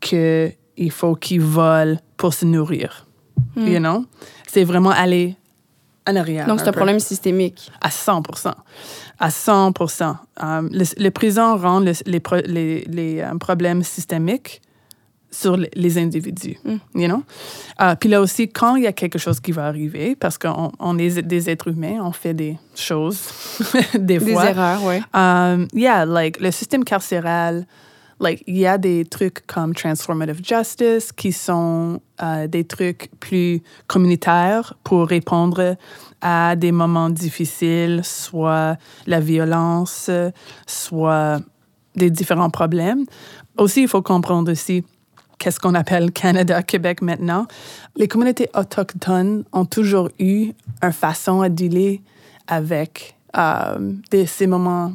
que 0.00 0.50
il 0.76 0.90
faut 0.90 1.14
qu'ils 1.14 1.40
volent 1.40 1.96
pour 2.16 2.34
se 2.34 2.44
nourrir. 2.44 3.06
You 3.56 3.78
know, 3.80 4.04
c'est 4.46 4.64
vraiment 4.64 4.90
aller 4.90 5.36
en 6.08 6.16
arrière. 6.16 6.46
Donc, 6.46 6.60
c'est 6.60 6.68
un 6.68 6.72
problème 6.72 7.00
systémique. 7.00 7.70
À 7.80 7.90
100 7.90 8.22
À 9.18 9.30
100 9.30 9.72
Um, 10.40 10.68
le- 10.72 10.84
Les 11.02 11.10
prisons 11.10 11.56
rendent 11.56 11.86
le- 11.86 11.92
les, 12.06 12.20
pro- 12.20 12.36
les, 12.46 12.84
les, 12.88 13.20
euh, 13.20 13.36
problèmes 13.38 13.82
systémiques 13.82 14.62
sur 15.30 15.56
les, 15.56 15.98
individus. 15.98 16.58
You 16.94 17.06
know? 17.06 17.22
Euh, 17.80 17.94
puis 17.96 18.08
là 18.08 18.20
aussi, 18.20 18.48
quand 18.48 18.76
il 18.76 18.84
y 18.84 18.86
a 18.86 18.92
quelque 18.92 19.18
chose 19.18 19.40
qui 19.40 19.52
va 19.52 19.66
arriver, 19.66 20.16
parce 20.16 20.38
qu'on 20.38 20.72
on 20.78 20.98
est 20.98 21.22
des 21.22 21.50
êtres 21.50 21.68
humains, 21.68 21.98
on 22.02 22.12
fait 22.12 22.34
des 22.34 22.56
choses, 22.74 23.20
des 23.94 24.18
Des 24.18 24.32
fois. 24.32 24.50
erreurs, 24.50 24.80
oui. 24.84 24.96
Um, 25.14 25.68
yeah, 25.72 26.04
like 26.06 26.40
le 26.40 26.50
système 26.50 26.84
carcéral, 26.84 27.66
like 28.20 28.42
il 28.46 28.56
y 28.56 28.66
a 28.66 28.78
des 28.78 29.04
trucs 29.04 29.46
comme 29.46 29.74
transformative 29.74 30.40
justice 30.42 31.12
qui 31.12 31.32
sont 31.32 32.00
euh, 32.22 32.46
des 32.46 32.64
trucs 32.64 33.10
plus 33.20 33.62
communautaires 33.86 34.74
pour 34.82 35.06
répondre 35.06 35.76
à 36.20 36.56
des 36.56 36.72
moments 36.72 37.10
difficiles, 37.10 38.00
soit 38.02 38.76
la 39.06 39.20
violence, 39.20 40.10
soit 40.66 41.40
des 41.94 42.10
différents 42.10 42.50
problèmes. 42.50 43.04
Aussi, 43.56 43.82
il 43.82 43.88
faut 43.88 44.02
comprendre 44.02 44.50
aussi 44.52 44.84
qu'est-ce 45.38 45.60
qu'on 45.60 45.74
appelle 45.74 46.12
Canada, 46.12 46.62
Québec 46.62 47.02
maintenant. 47.02 47.46
Les 47.96 48.08
communautés 48.08 48.48
autochtones 48.54 49.44
ont 49.52 49.64
toujours 49.64 50.10
eu 50.18 50.52
une 50.82 50.92
façon 50.92 51.40
à 51.40 51.48
dealer 51.48 52.02
avec 52.46 53.16
euh, 53.36 53.92
des, 54.10 54.26
ces 54.26 54.46
moments 54.46 54.92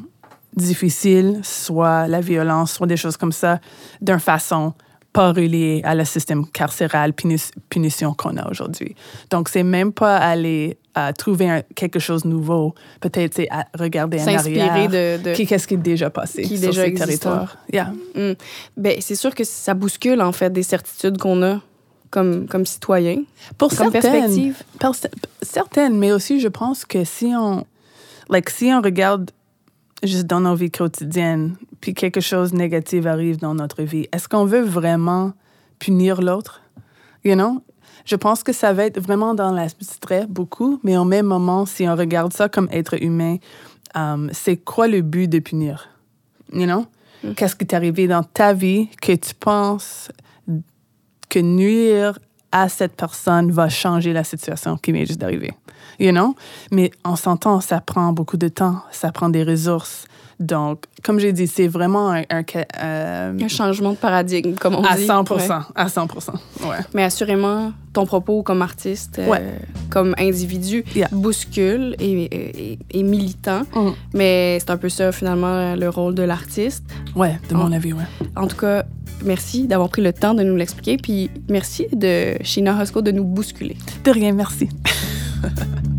difficiles, 0.55 1.39
soit 1.43 2.07
la 2.07 2.21
violence, 2.21 2.73
soit 2.73 2.87
des 2.87 2.97
choses 2.97 3.17
comme 3.17 3.31
ça, 3.31 3.59
d'une 4.01 4.19
façon 4.19 4.73
pas 5.13 5.31
reliée 5.31 5.81
à 5.83 5.93
le 5.95 6.03
système 6.05 6.45
carcéral, 6.47 7.13
puni- 7.13 7.51
punition 7.69 8.13
qu'on 8.15 8.35
a 8.37 8.49
aujourd'hui. 8.49 8.95
Donc, 9.29 9.47
c'est 9.47 9.63
même 9.63 9.91
pas 9.93 10.17
aller 10.17 10.77
à 10.95 11.13
trouver 11.13 11.49
un- 11.49 11.61
quelque 11.75 11.99
chose 11.99 12.23
de 12.23 12.29
nouveau. 12.29 12.73
Peut-être 12.99 13.35
c'est 13.35 13.47
regarder 13.79 14.19
en 14.21 14.27
arrière. 14.27 14.89
de- 14.89 15.23
de- 15.23 15.33
Qui- 15.35 15.45
Qu'est-ce 15.47 15.67
qui 15.67 15.75
est 15.75 15.77
déjà 15.77 16.09
passé 16.09 16.41
Qui 16.41 16.55
est 16.55 16.57
sur 16.57 16.67
déjà 16.69 16.81
ces 16.83 16.87
existant. 16.89 17.29
territoires. 17.29 17.57
Yeah. 17.71 17.93
Mm. 18.15 18.33
Ben, 18.77 18.97
c'est 19.01 19.15
sûr 19.15 19.33
que 19.35 19.43
ça 19.43 19.73
bouscule, 19.75 20.21
en 20.21 20.31
fait, 20.31 20.49
des 20.51 20.63
certitudes 20.63 21.17
qu'on 21.19 21.41
a 21.43 21.61
comme, 22.09 22.47
comme 22.47 22.65
citoyens. 22.65 23.23
Pour 23.57 23.69
Comme 23.69 23.91
certaines, 23.91 24.11
perspective. 24.21 24.61
certaines, 25.41 25.97
mais 25.97 26.11
aussi 26.11 26.39
je 26.39 26.47
pense 26.47 26.85
que 26.85 27.03
si 27.03 27.33
on, 27.35 27.65
like, 28.29 28.49
si 28.49 28.65
on 28.73 28.81
regarde 28.81 29.31
juste 30.03 30.27
dans 30.27 30.41
nos 30.41 30.55
vies 30.55 30.71
quotidiennes, 30.71 31.55
puis 31.81 31.93
quelque 31.93 32.21
chose 32.21 32.51
de 32.51 32.57
négatif 32.57 33.05
arrive 33.05 33.37
dans 33.37 33.55
notre 33.55 33.83
vie, 33.83 34.07
est-ce 34.11 34.27
qu'on 34.27 34.45
veut 34.45 34.61
vraiment 34.61 35.33
punir 35.79 36.21
l'autre? 36.21 36.61
You 37.23 37.35
know? 37.35 37.61
Je 38.05 38.15
pense 38.15 38.43
que 38.43 38.51
ça 38.51 38.73
va 38.73 38.85
être 38.85 38.99
vraiment 38.99 39.33
dans 39.33 39.51
l'abstrait 39.51 40.25
beaucoup, 40.27 40.79
mais 40.83 40.97
au 40.97 41.05
même 41.05 41.25
moment, 41.25 41.65
si 41.65 41.87
on 41.87 41.95
regarde 41.95 42.33
ça 42.33 42.49
comme 42.49 42.67
être 42.71 43.01
humain, 43.01 43.37
um, 43.95 44.29
c'est 44.33 44.57
quoi 44.57 44.87
le 44.87 45.01
but 45.01 45.27
de 45.27 45.39
punir? 45.39 45.89
You 46.51 46.65
know? 46.65 46.85
Qu'est-ce 47.35 47.55
qui 47.55 47.65
t'est 47.65 47.75
arrivé 47.75 48.07
dans 48.07 48.23
ta 48.23 48.53
vie 48.53 48.89
que 49.01 49.13
tu 49.13 49.33
penses 49.33 50.11
que 51.29 51.39
nuire 51.39 52.19
à 52.53 52.69
cette 52.69 52.95
personne 52.95 53.51
va 53.51 53.67
changer 53.67 54.13
la 54.13 54.23
situation 54.23 54.77
qui 54.77 54.93
vient 54.93 55.03
juste 55.03 55.19
d'arriver. 55.19 55.51
You 55.99 56.11
know? 56.11 56.35
Mais 56.71 56.91
on 57.03 57.15
s'entend, 57.15 57.59
ça 57.59 57.81
prend 57.81 58.13
beaucoup 58.13 58.37
de 58.37 58.47
temps, 58.47 58.77
ça 58.91 59.11
prend 59.11 59.29
des 59.29 59.43
ressources. 59.43 60.05
Donc, 60.39 60.83
comme 61.03 61.19
j'ai 61.19 61.31
dit, 61.33 61.47
c'est 61.47 61.67
vraiment 61.67 62.11
un, 62.11 62.21
un, 62.29 62.43
euh, 62.81 63.37
un, 63.41 63.47
changement 63.47 63.91
de 63.91 63.97
paradigme, 63.97 64.53
comme 64.55 64.75
on 64.75 64.83
à 64.83 64.95
dit. 64.97 65.05
100 65.05 65.29
Ouais. 65.31 65.47
à 65.75 65.87
100 65.89 66.07
ouais. 66.11 66.77
Mais 66.93 67.03
assurément, 67.03 67.71
ton 67.93 68.05
propos 68.05 68.41
comme 68.43 68.61
artiste, 68.61 69.19
euh, 69.19 69.55
comme 69.89 70.15
individu, 70.17 70.83
Yeah. 70.95 71.07
bouscule 71.11 71.95
et, 71.99 72.23
et- 72.23 72.79
et 72.91 73.03
militant. 73.03 73.61
Mhm. 73.75 73.93
Mais 74.13 74.57
c'est 74.59 74.69
un 74.71 74.77
peu 74.77 74.89
ça, 74.89 75.11
finalement, 75.11 75.75
le 75.75 75.89
rôle 75.89 76.15
de 76.15 76.23
l'artiste. 76.23 76.83
Ouais, 77.15 77.37
de 77.49 77.55
mon 77.55 77.71
avis, 77.71 77.93
ouais. 77.93 78.03
En 78.35 78.47
tout 78.47 78.57
cas, 78.57 78.83
merci 79.23 79.67
d'avoir 79.67 79.89
pris 79.89 80.01
le 80.01 80.13
temps 80.13 80.33
de 80.33 80.43
nous 80.43 80.55
l'expliquer. 80.55 80.97
Puis 80.97 81.29
merci 81.49 81.87
de 81.93 82.35
Sheena 82.43 82.81
Husko 82.81 83.01
de 83.01 83.11
nous 83.11 83.23
bousculer. 83.23 83.77
De 84.03 84.11
rien, 84.11 84.31
merci. 84.33 84.69